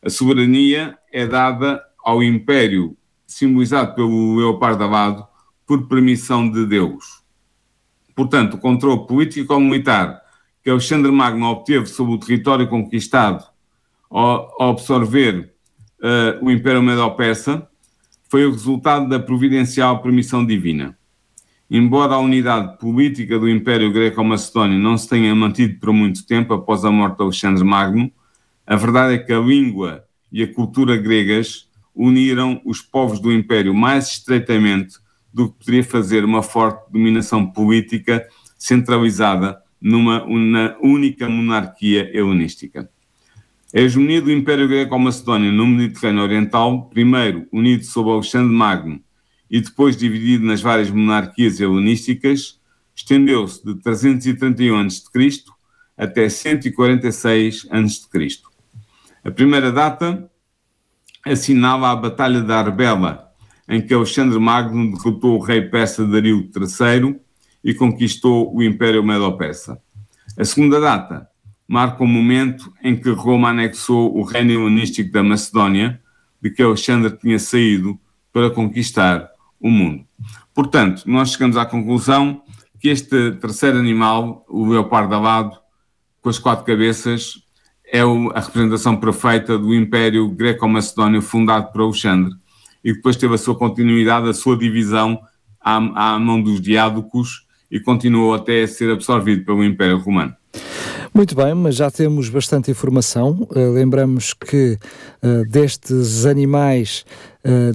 A 0.01 0.09
soberania 0.09 0.97
é 1.11 1.27
dada 1.27 1.83
ao 2.09 2.23
império, 2.23 2.97
simbolizado 3.27 3.93
pelo 3.93 4.35
leopardo 4.35 4.83
alado, 4.83 5.27
por 5.65 5.87
permissão 5.87 6.49
de 6.49 6.65
Deus. 6.65 7.23
Portanto, 8.15 8.55
o 8.55 8.57
controle 8.57 9.05
político-militar 9.05 10.19
que 10.63 10.69
Alexandre 10.69 11.11
Magno 11.11 11.45
obteve 11.45 11.85
sobre 11.85 12.15
o 12.15 12.17
território 12.17 12.67
conquistado 12.67 13.45
ao 14.09 14.71
absorver 14.71 15.53
uh, 16.01 16.43
o 16.43 16.49
Império 16.49 16.81
Medo-Persa 16.81 17.67
foi 18.27 18.45
o 18.45 18.51
resultado 18.51 19.07
da 19.07 19.19
providencial 19.19 20.01
permissão 20.01 20.43
divina. 20.43 20.97
Embora 21.69 22.15
a 22.15 22.19
unidade 22.19 22.79
política 22.79 23.37
do 23.37 23.47
Império 23.47 23.93
Greco-Macedónio 23.93 24.79
não 24.79 24.97
se 24.97 25.07
tenha 25.07 25.35
mantido 25.35 25.79
por 25.79 25.93
muito 25.93 26.25
tempo 26.25 26.55
após 26.55 26.83
a 26.83 26.89
morte 26.89 27.17
de 27.17 27.23
Alexandre 27.23 27.63
Magno, 27.63 28.11
a 28.65 28.75
verdade 28.75 29.13
é 29.13 29.17
que 29.19 29.31
a 29.31 29.39
língua 29.39 30.03
e 30.31 30.41
a 30.41 30.51
cultura 30.51 30.97
gregas 30.97 31.68
uniram 31.99 32.61
os 32.63 32.81
povos 32.81 33.19
do 33.19 33.31
Império 33.31 33.73
mais 33.73 34.07
estreitamente 34.07 34.95
do 35.33 35.49
que 35.49 35.59
poderia 35.59 35.83
fazer 35.83 36.23
uma 36.23 36.41
forte 36.41 36.89
dominação 36.89 37.45
política 37.45 38.25
centralizada 38.57 39.61
numa 39.81 40.25
única 40.81 41.27
monarquia 41.27 42.09
helenística. 42.17 42.89
A 43.75 43.79
hegemonia 43.79 44.21
do 44.21 44.31
Império 44.31 44.67
Greco-Macedónio 44.67 45.51
no 45.51 45.67
Mediterrâneo 45.67 46.23
Oriental, 46.23 46.89
primeiro 46.89 47.45
unido 47.51 47.83
sob 47.83 48.09
Alexandre 48.09 48.53
Magno 48.53 49.01
e 49.51 49.59
depois 49.59 49.97
dividido 49.97 50.45
nas 50.45 50.61
várias 50.61 50.89
monarquias 50.89 51.59
helenísticas, 51.59 52.59
estendeu-se 52.95 53.63
de 53.63 53.75
331 53.75 54.79
a.C. 54.79 55.43
até 55.97 56.29
146 56.29 57.67
a.C. 57.69 58.41
A 59.23 59.31
primeira 59.31 59.71
data 59.71 60.29
assinala 61.25 61.91
a 61.91 61.95
Batalha 61.95 62.41
da 62.41 62.59
Arbela, 62.59 63.29
em 63.67 63.81
que 63.81 63.93
Alexandre 63.93 64.39
Magno 64.39 64.95
derrotou 64.95 65.37
o 65.37 65.43
rei 65.43 65.61
persa 65.61 66.05
Dario 66.05 66.49
III 66.55 67.19
e 67.63 67.73
conquistou 67.73 68.55
o 68.55 68.63
Império 68.63 69.03
Medo-Persa. 69.03 69.79
A 70.37 70.45
segunda 70.45 70.79
data 70.79 71.27
marca 71.67 72.03
o 72.03 72.07
momento 72.07 72.73
em 72.83 72.95
que 72.95 73.09
Roma 73.11 73.49
anexou 73.49 74.17
o 74.17 74.23
reino 74.23 74.51
helenístico 74.53 75.11
da 75.11 75.21
Macedónia, 75.21 76.01
de 76.41 76.49
que 76.49 76.63
Alexandre 76.63 77.15
tinha 77.17 77.37
saído 77.37 77.99
para 78.33 78.49
conquistar 78.49 79.29
o 79.59 79.69
mundo. 79.69 80.03
Portanto, 80.53 81.03
nós 81.05 81.31
chegamos 81.33 81.57
à 81.57 81.65
conclusão 81.65 82.41
que 82.79 82.89
este 82.89 83.33
terceiro 83.33 83.77
animal, 83.77 84.45
o 84.49 84.65
leopardo 84.65 85.13
alado, 85.13 85.59
com 86.21 86.29
as 86.29 86.39
quatro 86.39 86.65
cabeças, 86.65 87.43
é 87.91 88.01
a 88.01 88.39
representação 88.39 88.95
perfeita 88.95 89.57
do 89.57 89.73
Império 89.73 90.27
Greco-Macedónio 90.29 91.21
fundado 91.21 91.71
por 91.71 91.81
Alexandre 91.81 92.33
e 92.83 92.93
depois 92.93 93.15
teve 93.15 93.33
a 93.33 93.37
sua 93.37 93.55
continuidade, 93.55 94.29
a 94.29 94.33
sua 94.33 94.57
divisão 94.57 95.19
à, 95.59 96.13
à 96.13 96.19
mão 96.19 96.41
dos 96.41 96.61
diádocos 96.61 97.45
e 97.69 97.79
continuou 97.79 98.33
até 98.33 98.63
a 98.63 98.67
ser 98.67 98.91
absorvido 98.91 99.43
pelo 99.43 99.63
Império 99.63 99.97
Romano. 99.97 100.33
Muito 101.13 101.35
bem, 101.35 101.53
mas 101.53 101.75
já 101.75 101.89
temos 101.89 102.29
bastante 102.29 102.71
informação. 102.71 103.47
Uh, 103.51 103.71
lembramos 103.73 104.33
que 104.33 104.77
uh, 105.23 105.49
destes 105.49 106.25
animais 106.25 107.05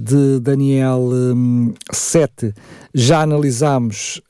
de 0.02 0.40
Daniel 0.40 1.00
um, 1.00 1.72
7 1.90 2.52
já 2.94 3.22
analisámos, 3.22 4.20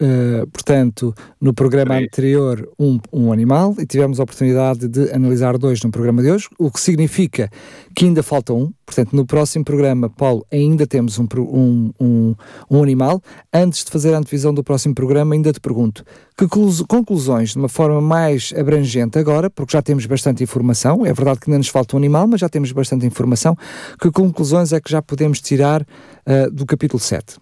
portanto, 0.52 1.14
no 1.40 1.52
programa 1.52 1.96
anterior 1.96 2.66
um, 2.78 2.98
um 3.12 3.32
animal 3.32 3.74
e 3.78 3.84
tivemos 3.84 4.18
a 4.18 4.22
oportunidade 4.22 4.88
de 4.88 5.10
analisar 5.12 5.58
dois 5.58 5.82
no 5.82 5.90
programa 5.90 6.22
de 6.22 6.30
hoje, 6.30 6.48
o 6.58 6.70
que 6.70 6.80
significa 6.80 7.50
que 7.94 8.06
ainda 8.06 8.22
falta 8.22 8.52
um. 8.52 8.72
Portanto, 8.86 9.14
no 9.16 9.24
próximo 9.24 9.64
programa, 9.64 10.10
Paulo, 10.10 10.46
ainda 10.52 10.86
temos 10.86 11.18
um, 11.18 11.26
um, 11.38 11.90
um, 11.98 12.34
um 12.70 12.82
animal. 12.82 13.22
Antes 13.52 13.84
de 13.84 13.90
fazer 13.90 14.12
a 14.12 14.18
antevisão 14.18 14.52
do 14.52 14.62
próximo 14.62 14.94
programa, 14.94 15.34
ainda 15.34 15.52
te 15.52 15.60
pergunto 15.60 16.04
que 16.36 16.46
conclusões, 16.88 17.50
de 17.50 17.58
uma 17.58 17.68
forma 17.68 18.00
mais 18.00 18.52
abrangente 18.56 19.18
agora, 19.18 19.48
porque 19.48 19.72
já 19.72 19.80
temos 19.80 20.04
bastante 20.04 20.42
informação, 20.42 21.06
é 21.06 21.12
verdade 21.12 21.40
que 21.40 21.48
ainda 21.48 21.58
nos 21.58 21.68
falta 21.68 21.96
um 21.96 21.98
animal, 21.98 22.26
mas 22.26 22.40
já 22.40 22.48
temos 22.48 22.72
bastante 22.72 23.06
informação, 23.06 23.56
que 24.00 24.10
conclusões 24.10 24.72
é 24.72 24.80
que 24.80 24.90
já 24.90 25.00
podemos 25.00 25.23
tirar 25.32 25.82
uh, 25.82 26.50
do 26.50 26.66
capítulo 26.66 27.00
7? 27.00 27.38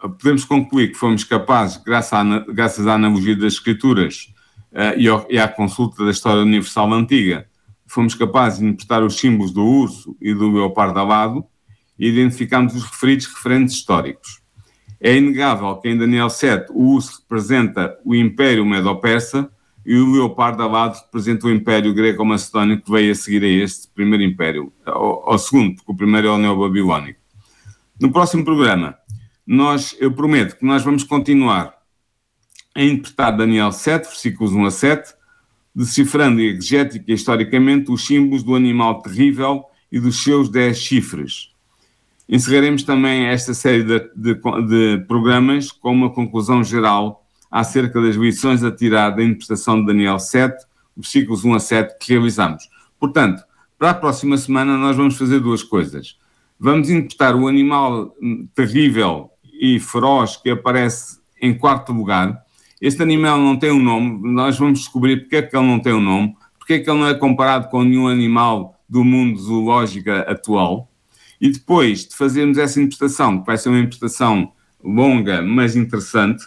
Podemos 0.00 0.44
concluir 0.44 0.88
que 0.88 0.94
fomos 0.94 1.24
capazes, 1.24 1.76
graças 1.76 2.12
à, 2.12 2.38
graças 2.52 2.86
à 2.86 2.94
analogia 2.94 3.36
das 3.36 3.54
escrituras 3.54 4.32
uh, 4.72 4.98
e, 4.98 5.08
ao, 5.08 5.26
e 5.28 5.38
à 5.38 5.48
consulta 5.48 6.04
da 6.04 6.10
história 6.10 6.42
universal 6.42 6.92
antiga, 6.92 7.46
fomos 7.86 8.14
capazes 8.14 8.60
de 8.60 8.66
interpretar 8.66 9.02
os 9.02 9.18
símbolos 9.18 9.52
do 9.52 9.64
urso 9.64 10.16
e 10.20 10.32
do 10.34 10.50
leopardo 10.50 10.98
alado 11.00 11.44
e 11.98 12.08
identificamos 12.08 12.74
os 12.74 12.84
referidos 12.84 13.26
referentes 13.26 13.74
históricos. 13.74 14.40
É 15.00 15.16
inegável 15.16 15.74
que 15.76 15.88
em 15.88 15.96
Daniel 15.96 16.28
7 16.28 16.70
o 16.70 16.94
urso 16.94 17.22
representa 17.22 17.96
o 18.04 18.14
Império 18.14 18.64
Medo-Persa 18.64 19.50
e 19.88 19.96
o 19.96 20.12
leopardo 20.12 20.62
alado 20.62 20.98
representa 20.98 21.46
o 21.46 21.50
Império 21.50 21.94
Greco-Macedónio 21.94 22.78
que 22.78 22.90
veio 22.90 23.10
a 23.10 23.14
seguir 23.14 23.42
a 23.42 23.48
este 23.48 23.88
primeiro 23.88 24.22
Império, 24.22 24.70
ao, 24.84 25.30
ao 25.30 25.38
segundo, 25.38 25.76
porque 25.76 25.90
o 25.90 25.96
primeiro 25.96 26.28
é 26.28 26.30
o 26.30 26.36
Neo-Babilónico. 26.36 27.18
No 27.98 28.12
próximo 28.12 28.44
programa, 28.44 28.98
nós, 29.46 29.96
eu 29.98 30.12
prometo 30.12 30.58
que 30.58 30.66
nós 30.66 30.84
vamos 30.84 31.04
continuar 31.04 31.72
a 32.74 32.82
interpretar 32.84 33.34
Daniel 33.34 33.72
7, 33.72 34.08
versículos 34.08 34.52
1 34.52 34.66
a 34.66 34.70
7, 34.70 35.14
decifrando 35.74 36.42
exegética 36.42 37.06
e 37.08 37.14
historicamente 37.14 37.90
os 37.90 38.06
símbolos 38.06 38.42
do 38.42 38.54
animal 38.54 39.00
terrível 39.00 39.64
e 39.90 39.98
dos 39.98 40.22
seus 40.22 40.50
10 40.50 40.76
chifres. 40.76 41.48
Encerraremos 42.28 42.82
também 42.82 43.24
esta 43.24 43.54
série 43.54 43.84
de, 43.84 44.00
de, 44.14 44.34
de, 44.34 45.04
programas 45.08 45.72
com 45.72 45.92
uma 45.92 46.10
conclusão 46.10 46.62
geral 46.62 47.26
acerca 47.50 48.00
das 48.00 48.16
lições 48.16 48.62
a 48.62 48.70
tirar 48.70 49.10
da 49.10 49.22
interpretação 49.22 49.80
de 49.80 49.86
Daniel 49.86 50.18
7, 50.18 50.66
versículos 50.96 51.44
1 51.44 51.54
a 51.54 51.60
7, 51.60 51.98
que 51.98 52.12
realizamos. 52.12 52.68
Portanto, 52.98 53.42
para 53.78 53.90
a 53.90 53.94
próxima 53.94 54.36
semana 54.36 54.76
nós 54.76 54.96
vamos 54.96 55.16
fazer 55.16 55.40
duas 55.40 55.62
coisas. 55.62 56.16
Vamos 56.58 56.90
interpretar 56.90 57.36
o 57.36 57.46
animal 57.46 58.14
terrível 58.54 59.30
e 59.60 59.78
feroz 59.78 60.36
que 60.36 60.50
aparece 60.50 61.20
em 61.40 61.56
quarto 61.56 61.92
lugar. 61.92 62.42
Este 62.80 63.02
animal 63.02 63.38
não 63.38 63.56
tem 63.56 63.70
um 63.70 63.82
nome, 63.82 64.32
nós 64.32 64.58
vamos 64.58 64.80
descobrir 64.80 65.20
porque 65.20 65.36
é 65.36 65.42
que 65.42 65.56
ele 65.56 65.66
não 65.66 65.78
tem 65.78 65.92
um 65.92 66.00
nome, 66.00 66.36
porque 66.58 66.74
é 66.74 66.78
que 66.80 66.90
ele 66.90 66.98
não 66.98 67.06
é 67.06 67.14
comparado 67.14 67.68
com 67.68 67.82
nenhum 67.84 68.08
animal 68.08 68.74
do 68.88 69.04
mundo 69.04 69.38
zoológico 69.38 70.10
atual. 70.10 70.90
E 71.40 71.50
depois 71.50 72.06
de 72.06 72.16
fazermos 72.16 72.58
essa 72.58 72.80
interpretação, 72.80 73.40
que 73.40 73.46
vai 73.46 73.56
ser 73.56 73.68
uma 73.68 73.78
interpretação 73.78 74.52
longa, 74.82 75.40
mas 75.40 75.76
interessante, 75.76 76.46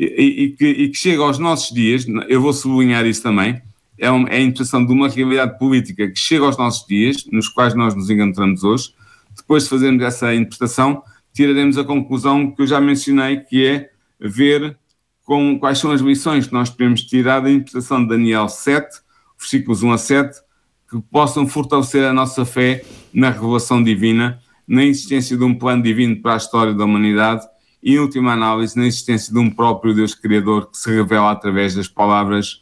e, 0.00 0.44
e, 0.44 0.50
que, 0.50 0.64
e, 0.64 0.88
que, 0.90 0.96
chega 0.96 1.22
aos 1.22 1.40
nossos 1.40 1.74
dias, 1.74 2.06
eu 2.28 2.40
vou 2.40 2.52
sublinhar 2.52 3.04
isso 3.04 3.20
também, 3.20 3.60
é, 3.98 4.08
uma, 4.08 4.28
é 4.28 4.36
a 4.36 4.40
interpretação 4.40 4.86
de 4.86 4.92
uma 4.92 5.08
realidade 5.08 5.58
política 5.58 6.08
que 6.08 6.18
chega 6.18 6.44
aos 6.44 6.56
nossos 6.56 6.86
dias, 6.86 7.26
nos 7.32 7.48
quais 7.48 7.74
nós 7.74 7.96
nos 7.96 8.08
encontramos 8.08 8.62
hoje. 8.62 8.94
Depois 9.36 9.64
de 9.64 9.70
fazermos 9.70 10.00
essa 10.04 10.32
interpretação, 10.32 11.02
tiraremos 11.34 11.76
a 11.76 11.82
conclusão 11.82 12.52
que 12.52 12.62
eu 12.62 12.66
já 12.68 12.80
mencionei, 12.80 13.38
que 13.38 13.66
é 13.66 13.90
ver 14.20 14.78
com, 15.24 15.58
quais 15.58 15.78
são 15.78 15.90
as 15.90 16.00
lições 16.00 16.46
que 16.46 16.52
nós 16.52 16.70
podemos 16.70 17.02
tirar 17.02 17.40
da 17.40 17.50
interpretação 17.50 18.00
de 18.00 18.08
Daniel 18.08 18.48
7, 18.48 19.00
versículos 19.36 19.82
1 19.82 19.92
a 19.92 19.98
7, 19.98 20.40
que 20.88 21.00
possam 21.10 21.44
fortalecer 21.48 22.04
a 22.04 22.12
nossa 22.12 22.44
fé 22.44 22.84
na 23.12 23.30
revelação 23.30 23.82
divina, 23.82 24.40
na 24.66 24.84
existência 24.84 25.36
de 25.36 25.42
um 25.42 25.54
plano 25.56 25.82
divino 25.82 26.22
para 26.22 26.34
a 26.34 26.36
história 26.36 26.72
da 26.72 26.84
humanidade 26.84 27.44
e, 27.82 27.94
em 27.94 27.98
última 27.98 28.32
análise, 28.32 28.76
na 28.76 28.86
existência 28.86 29.32
de 29.32 29.38
um 29.38 29.50
próprio 29.50 29.94
Deus 29.94 30.14
Criador 30.14 30.70
que 30.70 30.78
se 30.78 30.90
revela 30.90 31.30
através 31.30 31.74
das 31.74 31.88
palavras 31.88 32.60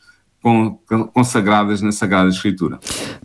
consagradas 1.12 1.82
na 1.82 1.90
Sagrada 1.90 2.28
Escritura. 2.28 2.78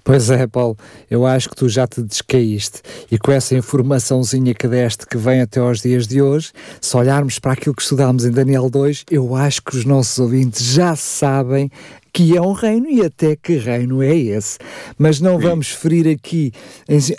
Pois 0.04 0.32
é, 0.32 0.48
Paulo, 0.48 0.76
eu 1.10 1.26
acho 1.26 1.50
que 1.50 1.56
tu 1.56 1.70
já 1.70 1.86
te 1.86 2.02
descaíste 2.02 2.82
e 3.12 3.18
com 3.18 3.32
essa 3.32 3.56
informaçãozinha 3.56 4.56
que 4.56 4.68
deste 4.68 5.06
que 5.06 5.18
vem 5.18 5.42
até 5.42 5.60
aos 5.60 5.82
dias 5.82 6.08
de 6.08 6.22
hoje, 6.22 6.52
se 6.80 6.98
olharmos 6.98 7.38
para 7.38 7.54
aquilo 7.54 7.76
que 7.76 7.84
estudámos 7.84 8.26
em 8.26 8.32
Daniel 8.32 8.70
2, 8.70 9.06
eu 9.12 9.36
acho 9.36 9.62
que 9.62 9.78
os 9.78 9.86
nossos 9.86 10.18
ouvintes 10.18 10.64
já 10.66 10.96
sabem 10.96 11.70
que 12.14 12.36
é 12.36 12.42
um 12.42 12.52
reino 12.52 12.90
e 12.90 13.04
até 13.06 13.36
que 13.36 13.58
reino 13.58 14.02
é 14.02 14.16
esse. 14.16 14.58
Mas 14.98 15.20
não 15.20 15.40
Sim. 15.40 15.48
vamos 15.48 15.72
ferir 15.72 16.08
aqui 16.08 16.52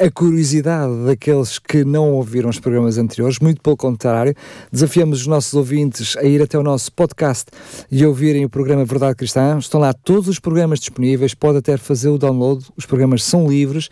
a 0.01 0.11
curiosidade 0.11 0.93
daqueles 1.07 1.59
que 1.59 1.85
não 1.85 2.13
ouviram 2.13 2.51
os 2.51 2.61
programas 2.61 2.99
anteriores, 2.99 3.39
muito 3.39 3.61
pelo 3.63 3.77
contrário, 3.77 4.35
desafiamos 4.71 5.21
os 5.21 5.27
nossos 5.27 5.55
ouvintes 5.55 6.17
a 6.17 6.25
ir 6.25 6.43
até 6.43 6.59
o 6.59 6.63
nosso 6.63 6.93
podcast 6.93 7.47
e 7.91 8.05
ouvirem 8.05 8.45
o 8.45 8.51
programa 8.51 8.85
Verdade 8.85 9.17
Cristã. 9.17 9.59
Estão 9.59 9.81
lá 9.81 9.93
todos 9.93 10.29
os 10.29 10.39
programas 10.39 10.81
disponíveis, 10.81 11.35
pode 11.35 11.59
até 11.59 11.77
fazer 11.77 12.09
o 12.09 12.19
download, 12.19 12.67
os 12.77 12.87
programas 12.87 13.25
são 13.25 13.49
livres. 13.49 13.89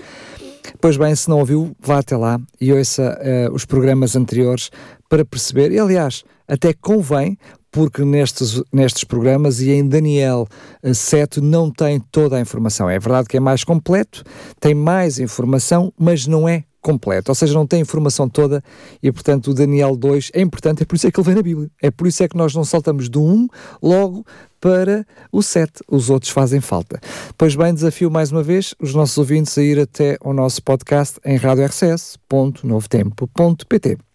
Pois 0.80 0.96
bem, 0.96 1.14
se 1.14 1.28
não 1.28 1.38
ouviu, 1.38 1.74
vá 1.80 1.98
até 1.98 2.16
lá 2.16 2.38
e 2.60 2.72
ouça 2.72 3.18
uh, 3.18 3.54
os 3.54 3.64
programas 3.64 4.14
anteriores 4.14 4.70
para 5.08 5.24
perceber. 5.24 5.72
E 5.72 5.78
aliás, 5.78 6.22
até 6.46 6.72
convém, 6.72 7.38
porque 7.70 8.04
nestes, 8.04 8.60
nestes 8.72 9.04
programas 9.04 9.60
e 9.60 9.70
em 9.70 9.86
Daniel 9.86 10.48
7 10.82 11.38
eh, 11.38 11.42
não 11.42 11.70
tem 11.70 12.00
toda 12.00 12.36
a 12.36 12.40
informação. 12.40 12.90
É 12.90 12.98
verdade 12.98 13.28
que 13.28 13.36
é 13.36 13.40
mais 13.40 13.62
completo, 13.64 14.24
tem 14.58 14.74
mais 14.74 15.18
informação, 15.18 15.92
mas 15.98 16.26
não 16.26 16.48
é 16.48 16.64
completo, 16.80 17.30
ou 17.30 17.34
seja, 17.34 17.52
não 17.52 17.66
tem 17.66 17.80
informação 17.80 18.26
toda 18.28 18.62
e, 19.02 19.12
portanto, 19.12 19.50
o 19.50 19.54
Daniel 19.54 19.94
2 19.94 20.30
é 20.32 20.40
importante, 20.40 20.82
é 20.82 20.86
por 20.86 20.96
isso 20.96 21.06
é 21.06 21.10
que 21.10 21.20
ele 21.20 21.26
vem 21.26 21.34
na 21.34 21.42
Bíblia. 21.42 21.70
É 21.80 21.90
por 21.90 22.06
isso 22.06 22.22
é 22.22 22.28
que 22.28 22.36
nós 22.36 22.54
não 22.54 22.64
saltamos 22.64 23.08
do 23.08 23.22
1 23.22 23.48
logo 23.82 24.24
para 24.60 25.06
o 25.30 25.42
7. 25.42 25.84
Os 25.88 26.10
outros 26.10 26.32
fazem 26.32 26.60
falta. 26.60 26.98
Pois 27.36 27.54
bem, 27.54 27.74
desafio 27.74 28.10
mais 28.10 28.32
uma 28.32 28.42
vez 28.42 28.74
os 28.80 28.94
nossos 28.94 29.18
ouvintes 29.18 29.58
a 29.58 29.62
ir 29.62 29.78
até 29.78 30.16
o 30.22 30.32
nosso 30.32 30.62
podcast 30.62 31.20
em 31.24 31.36
radiorcs.novotempo.pt. 31.36 34.09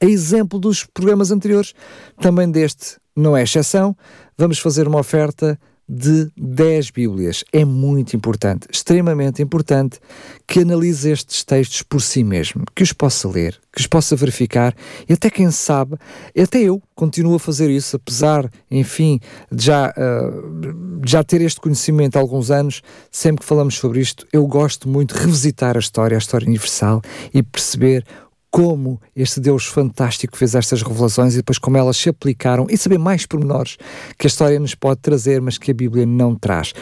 A 0.00 0.06
exemplo 0.06 0.58
dos 0.58 0.84
programas 0.84 1.30
anteriores, 1.30 1.74
também 2.20 2.50
deste 2.50 2.96
não 3.16 3.36
é 3.36 3.42
exceção, 3.42 3.96
vamos 4.36 4.60
fazer 4.60 4.86
uma 4.86 5.00
oferta 5.00 5.58
de 5.88 6.30
10 6.36 6.90
Bíblias. 6.90 7.42
É 7.50 7.64
muito 7.64 8.14
importante, 8.14 8.68
extremamente 8.70 9.42
importante, 9.42 9.98
que 10.46 10.60
analise 10.60 11.10
estes 11.10 11.42
textos 11.42 11.82
por 11.82 12.02
si 12.02 12.22
mesmo, 12.22 12.64
que 12.76 12.82
os 12.82 12.92
possa 12.92 13.26
ler, 13.26 13.58
que 13.72 13.80
os 13.80 13.86
possa 13.86 14.14
verificar 14.14 14.74
e 15.08 15.14
até 15.14 15.30
quem 15.30 15.50
sabe, 15.50 15.96
até 16.38 16.58
eu 16.60 16.82
continuo 16.94 17.36
a 17.36 17.38
fazer 17.38 17.70
isso, 17.70 17.96
apesar, 17.96 18.50
enfim, 18.70 19.18
de 19.50 19.64
já, 19.64 19.88
uh, 19.90 21.00
já 21.06 21.24
ter 21.24 21.40
este 21.40 21.60
conhecimento 21.60 22.16
há 22.16 22.20
alguns 22.20 22.50
anos, 22.50 22.82
sempre 23.10 23.40
que 23.40 23.48
falamos 23.48 23.76
sobre 23.76 24.00
isto, 24.00 24.26
eu 24.32 24.46
gosto 24.46 24.88
muito 24.88 25.14
de 25.14 25.20
revisitar 25.22 25.76
a 25.76 25.80
história, 25.80 26.16
a 26.16 26.18
história 26.18 26.46
universal 26.46 27.00
e 27.32 27.42
perceber 27.42 28.04
como 28.50 29.00
este 29.14 29.40
Deus 29.40 29.66
fantástico 29.66 30.36
fez 30.36 30.54
estas 30.54 30.82
revelações 30.82 31.34
e 31.34 31.38
depois 31.38 31.58
como 31.58 31.76
elas 31.76 31.96
se 31.96 32.08
aplicaram 32.08 32.66
e 32.70 32.76
saber 32.76 32.98
mais 32.98 33.26
pormenores 33.26 33.76
que 34.18 34.26
a 34.26 34.28
história 34.28 34.58
nos 34.58 34.74
pode 34.74 35.00
trazer, 35.00 35.40
mas 35.40 35.58
que 35.58 35.70
a 35.70 35.74
Bíblia 35.74 36.06
não 36.06 36.34
traz. 36.34 36.72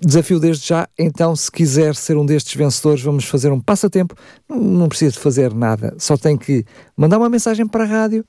Desafio 0.00 0.38
desde 0.38 0.68
já, 0.68 0.86
então, 0.98 1.34
se 1.34 1.50
quiser 1.50 1.94
ser 1.94 2.18
um 2.18 2.26
destes 2.26 2.54
vencedores, 2.54 3.02
vamos 3.02 3.24
fazer 3.24 3.50
um 3.50 3.60
passatempo. 3.60 4.14
Não, 4.48 4.88
precisa 4.88 5.12
de 5.12 5.18
fazer 5.18 5.54
nada, 5.54 5.94
só 5.98 6.16
tem 6.16 6.36
que 6.36 6.64
mandar 6.96 7.16
uma 7.18 7.30
mensagem 7.30 7.66
para 7.66 7.84
a 7.84 7.86
rádio 7.86 8.24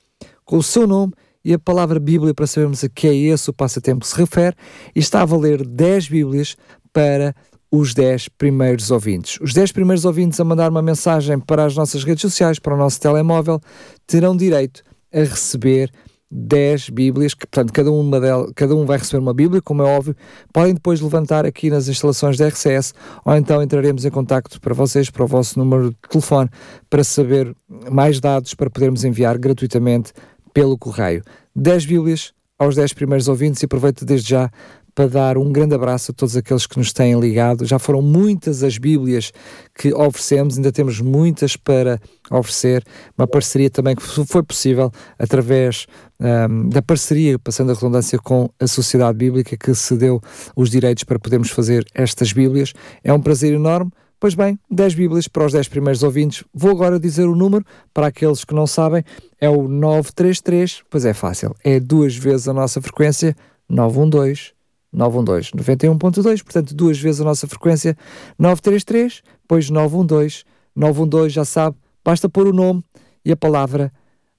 com 0.45 0.57
o 0.57 0.63
seu 0.63 0.87
nome 0.87 1.13
e 1.43 1.53
a 1.53 1.59
palavra 1.59 1.99
Bíblia 1.99 2.33
para 2.33 2.47
sabermos 2.47 2.83
a 2.83 2.89
que 2.89 3.07
é 3.07 3.13
esse 3.13 3.49
o 3.49 3.53
passatempo 3.53 4.01
que 4.01 4.07
se 4.07 4.17
refere 4.17 4.55
e 4.95 4.99
está 4.99 5.21
a 5.21 5.25
valer 5.25 5.65
10 5.65 6.07
Bíblias 6.07 6.55
para 6.93 7.35
os 7.71 7.93
10 7.93 8.29
primeiros 8.29 8.91
ouvintes. 8.91 9.37
Os 9.41 9.53
10 9.53 9.71
primeiros 9.71 10.05
ouvintes 10.05 10.39
a 10.39 10.43
mandar 10.43 10.69
uma 10.69 10.81
mensagem 10.81 11.39
para 11.39 11.65
as 11.65 11.75
nossas 11.75 12.03
redes 12.03 12.21
sociais, 12.21 12.59
para 12.59 12.73
o 12.73 12.77
nosso 12.77 12.99
telemóvel, 12.99 13.59
terão 14.05 14.35
direito 14.35 14.83
a 15.13 15.19
receber 15.19 15.91
10 16.29 16.89
Bíblias, 16.89 17.33
que 17.33 17.47
portanto 17.47 17.71
cada, 17.71 17.91
uma 17.91 18.19
delas, 18.19 18.51
cada 18.55 18.75
um 18.75 18.85
vai 18.85 18.97
receber 18.97 19.19
uma 19.19 19.33
Bíblia, 19.33 19.61
como 19.61 19.81
é 19.81 19.85
óbvio, 19.85 20.15
podem 20.51 20.73
depois 20.73 20.99
levantar 20.99 21.45
aqui 21.45 21.69
nas 21.69 21.87
instalações 21.87 22.37
da 22.37 22.47
RCS 22.47 22.93
ou 23.23 23.35
então 23.35 23.63
entraremos 23.63 24.03
em 24.03 24.11
contacto 24.11 24.59
para 24.59 24.73
vocês, 24.73 25.09
para 25.09 25.23
o 25.23 25.27
vosso 25.27 25.57
número 25.57 25.91
de 25.91 25.97
telefone, 26.09 26.49
para 26.89 27.03
saber 27.03 27.55
mais 27.89 28.19
dados 28.19 28.53
para 28.53 28.69
podermos 28.69 29.03
enviar 29.05 29.37
gratuitamente 29.37 30.11
pelo 30.53 30.77
correio. 30.77 31.23
10 31.55 31.85
Bíblias 31.85 32.33
aos 32.59 32.75
10 32.75 32.93
primeiros 32.93 33.27
ouvintes 33.27 33.61
e 33.61 33.65
aproveito 33.65 34.03
desde 34.05 34.29
já 34.29 34.51
para 34.97 35.07
dar 35.07 35.37
um 35.37 35.51
grande 35.51 35.75
abraço 35.75 36.11
a 36.11 36.13
todos 36.13 36.35
aqueles 36.35 36.65
que 36.65 36.75
nos 36.75 36.91
têm 36.91 37.19
ligado. 37.19 37.63
Já 37.63 37.77
foram 37.77 38.01
muitas 38.01 38.63
as 38.63 38.79
Bíblias 38.79 39.31
que 39.77 39.93
oferecemos, 39.93 40.57
ainda 40.57 40.71
temos 40.71 40.99
muitas 40.99 41.55
para 41.55 42.01
oferecer. 42.31 42.83
Uma 43.15 43.27
parceria 43.27 43.69
também 43.69 43.95
que 43.95 44.01
foi 44.01 44.41
possível 44.41 44.91
através 45.19 45.85
um, 46.19 46.67
da 46.69 46.81
parceria, 46.81 47.37
passando 47.37 47.69
a 47.69 47.75
redundância, 47.75 48.17
com 48.17 48.49
a 48.59 48.65
Sociedade 48.65 49.15
Bíblica, 49.15 49.55
que 49.55 49.75
cedeu 49.75 50.19
os 50.55 50.71
direitos 50.71 51.03
para 51.03 51.19
podermos 51.19 51.51
fazer 51.51 51.85
estas 51.93 52.33
Bíblias. 52.33 52.73
É 53.03 53.13
um 53.13 53.21
prazer 53.21 53.53
enorme. 53.53 53.91
Pois 54.19 54.33
bem, 54.33 54.57
10 54.71 54.95
Bíblias 54.95 55.27
para 55.27 55.45
os 55.45 55.53
10 55.53 55.67
primeiros 55.67 56.01
ouvintes. 56.01 56.43
Vou 56.51 56.71
agora 56.71 56.99
dizer 56.99 57.27
o 57.27 57.35
número 57.35 57.63
para 57.93 58.07
aqueles 58.07 58.43
que 58.43 58.55
não 58.55 58.65
sabem. 58.65 59.03
É 59.39 59.47
o 59.47 59.67
933, 59.67 60.81
pois 60.89 61.05
é 61.05 61.13
fácil, 61.13 61.55
é 61.63 61.79
duas 61.79 62.15
vezes 62.15 62.47
a 62.47 62.53
nossa 62.53 62.81
frequência, 62.81 63.35
912 63.69 64.56
912 64.91 65.51
91.2, 65.51 66.43
portanto 66.43 66.75
duas 66.75 66.97
vezes 66.97 67.21
a 67.21 67.23
nossa 67.25 67.47
frequência 67.47 67.95
933, 68.37 69.21
pois 69.47 69.69
912, 69.69 70.43
912 70.75 71.29
já 71.29 71.45
sabe, 71.45 71.75
basta 72.03 72.29
pôr 72.29 72.47
o 72.47 72.53
nome 72.53 72.83
e 73.23 73.31
a 73.31 73.37
palavra 73.37 73.91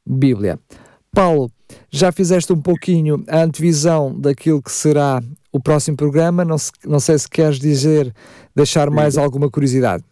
Bíblia. 0.07 0.59
Paulo, 1.13 1.51
já 1.91 2.11
fizeste 2.13 2.53
um 2.53 2.61
pouquinho 2.61 3.25
a 3.29 3.43
antevisão 3.43 4.19
daquilo 4.19 4.63
que 4.63 4.73
será 4.73 5.23
o 5.53 5.61
próximo 5.61 5.97
programa, 5.97 6.45
não, 6.45 6.59
se, 6.59 6.71
não 6.87 7.01
sei 7.01 7.19
se 7.19 7.29
queres 7.29 7.59
dizer, 7.59 8.13
deixar 8.55 8.91
mais 8.91 9.19
alguma 9.19 9.51
curiosidade. 9.51 10.05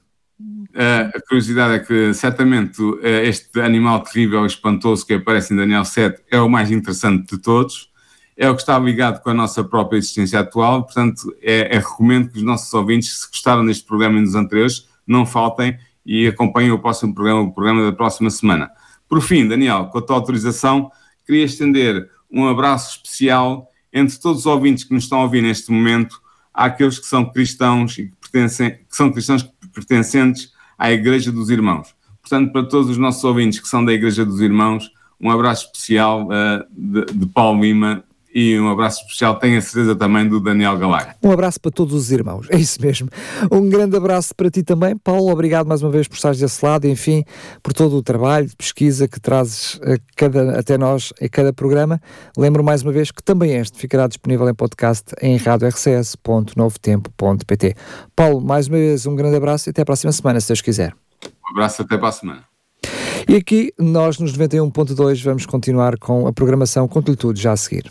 a 0.74 1.20
curiosidade 1.28 1.74
é 1.74 1.78
que 1.78 2.14
certamente 2.14 2.82
este 3.02 3.60
animal 3.60 4.02
terrível 4.02 4.44
e 4.44 4.46
espantoso 4.46 5.06
que 5.06 5.14
aparece 5.14 5.54
em 5.54 5.56
Daniel 5.56 5.84
7 5.84 6.22
é 6.30 6.40
o 6.40 6.48
mais 6.48 6.70
interessante 6.70 7.36
de 7.36 7.40
todos 7.40 7.90
é 8.36 8.50
o 8.50 8.54
que 8.54 8.60
está 8.60 8.78
ligado 8.78 9.22
com 9.22 9.30
a 9.30 9.34
nossa 9.34 9.64
própria 9.64 9.96
existência 9.96 10.40
atual, 10.40 10.84
portanto, 10.84 11.34
é, 11.40 11.74
é 11.74 11.78
recomendo 11.78 12.28
que 12.28 12.38
os 12.38 12.44
nossos 12.44 12.72
ouvintes, 12.74 13.20
se 13.20 13.28
gostaram 13.28 13.64
deste 13.64 13.84
programa 13.84 14.18
e 14.18 14.22
dos 14.22 14.34
anteriores, 14.34 14.86
não 15.06 15.24
faltem 15.24 15.78
e 16.04 16.26
acompanhem 16.26 16.70
o 16.70 16.78
próximo 16.78 17.14
programa, 17.14 17.40
o 17.40 17.52
programa 17.52 17.84
da 17.84 17.92
próxima 17.92 18.28
semana. 18.28 18.70
Por 19.08 19.22
fim, 19.22 19.48
Daniel, 19.48 19.86
com 19.86 19.98
a 19.98 20.02
tua 20.02 20.16
autorização, 20.16 20.90
queria 21.24 21.44
estender 21.44 22.10
um 22.30 22.46
abraço 22.46 22.96
especial 22.96 23.70
entre 23.92 24.18
todos 24.18 24.40
os 24.40 24.46
ouvintes 24.46 24.84
que 24.84 24.92
nos 24.92 25.04
estão 25.04 25.20
a 25.20 25.22
ouvir 25.22 25.42
neste 25.42 25.72
momento, 25.72 26.20
àqueles 26.52 26.98
que 26.98 27.06
são 27.06 27.24
cristãos 27.24 27.96
e 27.98 28.08
que, 28.08 28.16
pertencem, 28.20 28.70
que 28.70 28.96
são 28.96 29.10
cristãos 29.10 29.48
pertencentes 29.72 30.52
à 30.76 30.92
Igreja 30.92 31.32
dos 31.32 31.48
Irmãos. 31.48 31.94
Portanto, 32.20 32.52
para 32.52 32.64
todos 32.64 32.90
os 32.90 32.98
nossos 32.98 33.22
ouvintes 33.24 33.60
que 33.60 33.68
são 33.68 33.84
da 33.84 33.92
Igreja 33.92 34.24
dos 34.24 34.40
Irmãos, 34.40 34.90
um 35.20 35.30
abraço 35.30 35.66
especial 35.66 36.26
uh, 36.26 36.64
de, 36.70 37.04
de 37.06 37.26
Paulo 37.26 37.62
Lima 37.62 38.04
e 38.38 38.60
um 38.60 38.68
abraço 38.68 39.00
especial, 39.00 39.38
tenho 39.38 39.56
a 39.56 39.62
certeza 39.62 39.96
também 39.96 40.28
do 40.28 40.38
Daniel 40.38 40.76
Galay. 40.76 41.06
Um 41.22 41.32
abraço 41.32 41.58
para 41.58 41.70
todos 41.70 41.94
os 41.94 42.12
irmãos, 42.12 42.46
é 42.50 42.58
isso 42.58 42.78
mesmo. 42.82 43.08
Um 43.50 43.66
grande 43.66 43.96
abraço 43.96 44.34
para 44.34 44.50
ti 44.50 44.62
também, 44.62 44.94
Paulo. 44.94 45.32
Obrigado 45.32 45.66
mais 45.66 45.82
uma 45.82 45.90
vez 45.90 46.06
por 46.06 46.16
estares 46.16 46.38
desse 46.38 46.62
lado, 46.62 46.86
enfim, 46.86 47.24
por 47.62 47.72
todo 47.72 47.96
o 47.96 48.02
trabalho 48.02 48.46
de 48.46 48.54
pesquisa 48.54 49.08
que 49.08 49.18
trazes 49.18 49.80
a 49.82 49.96
cada, 50.14 50.58
até 50.58 50.76
nós 50.76 51.14
em 51.18 51.30
cada 51.30 51.50
programa. 51.50 51.98
Lembro 52.36 52.62
mais 52.62 52.82
uma 52.82 52.92
vez 52.92 53.10
que 53.10 53.22
também 53.22 53.54
este 53.54 53.78
ficará 53.78 54.06
disponível 54.06 54.46
em 54.50 54.54
podcast 54.54 55.14
em 55.22 55.38
radiorcs.novotempo.pt. 55.38 57.74
Paulo, 58.14 58.42
mais 58.42 58.68
uma 58.68 58.76
vez 58.76 59.06
um 59.06 59.16
grande 59.16 59.36
abraço 59.36 59.66
e 59.68 59.70
até 59.70 59.80
a 59.80 59.86
próxima 59.86 60.12
semana, 60.12 60.42
se 60.42 60.48
Deus 60.48 60.60
quiser. 60.60 60.92
Um 61.24 61.52
abraço 61.52 61.80
até 61.80 61.96
para 61.96 62.08
a 62.08 62.12
semana. 62.12 62.44
E 63.26 63.34
aqui, 63.34 63.72
nós 63.78 64.18
nos 64.18 64.36
91.2 64.36 65.24
vamos 65.24 65.46
continuar 65.46 65.96
com 65.96 66.26
a 66.26 66.34
programação 66.34 66.86
tudo 66.86 67.40
já 67.40 67.52
a 67.52 67.56
seguir. 67.56 67.90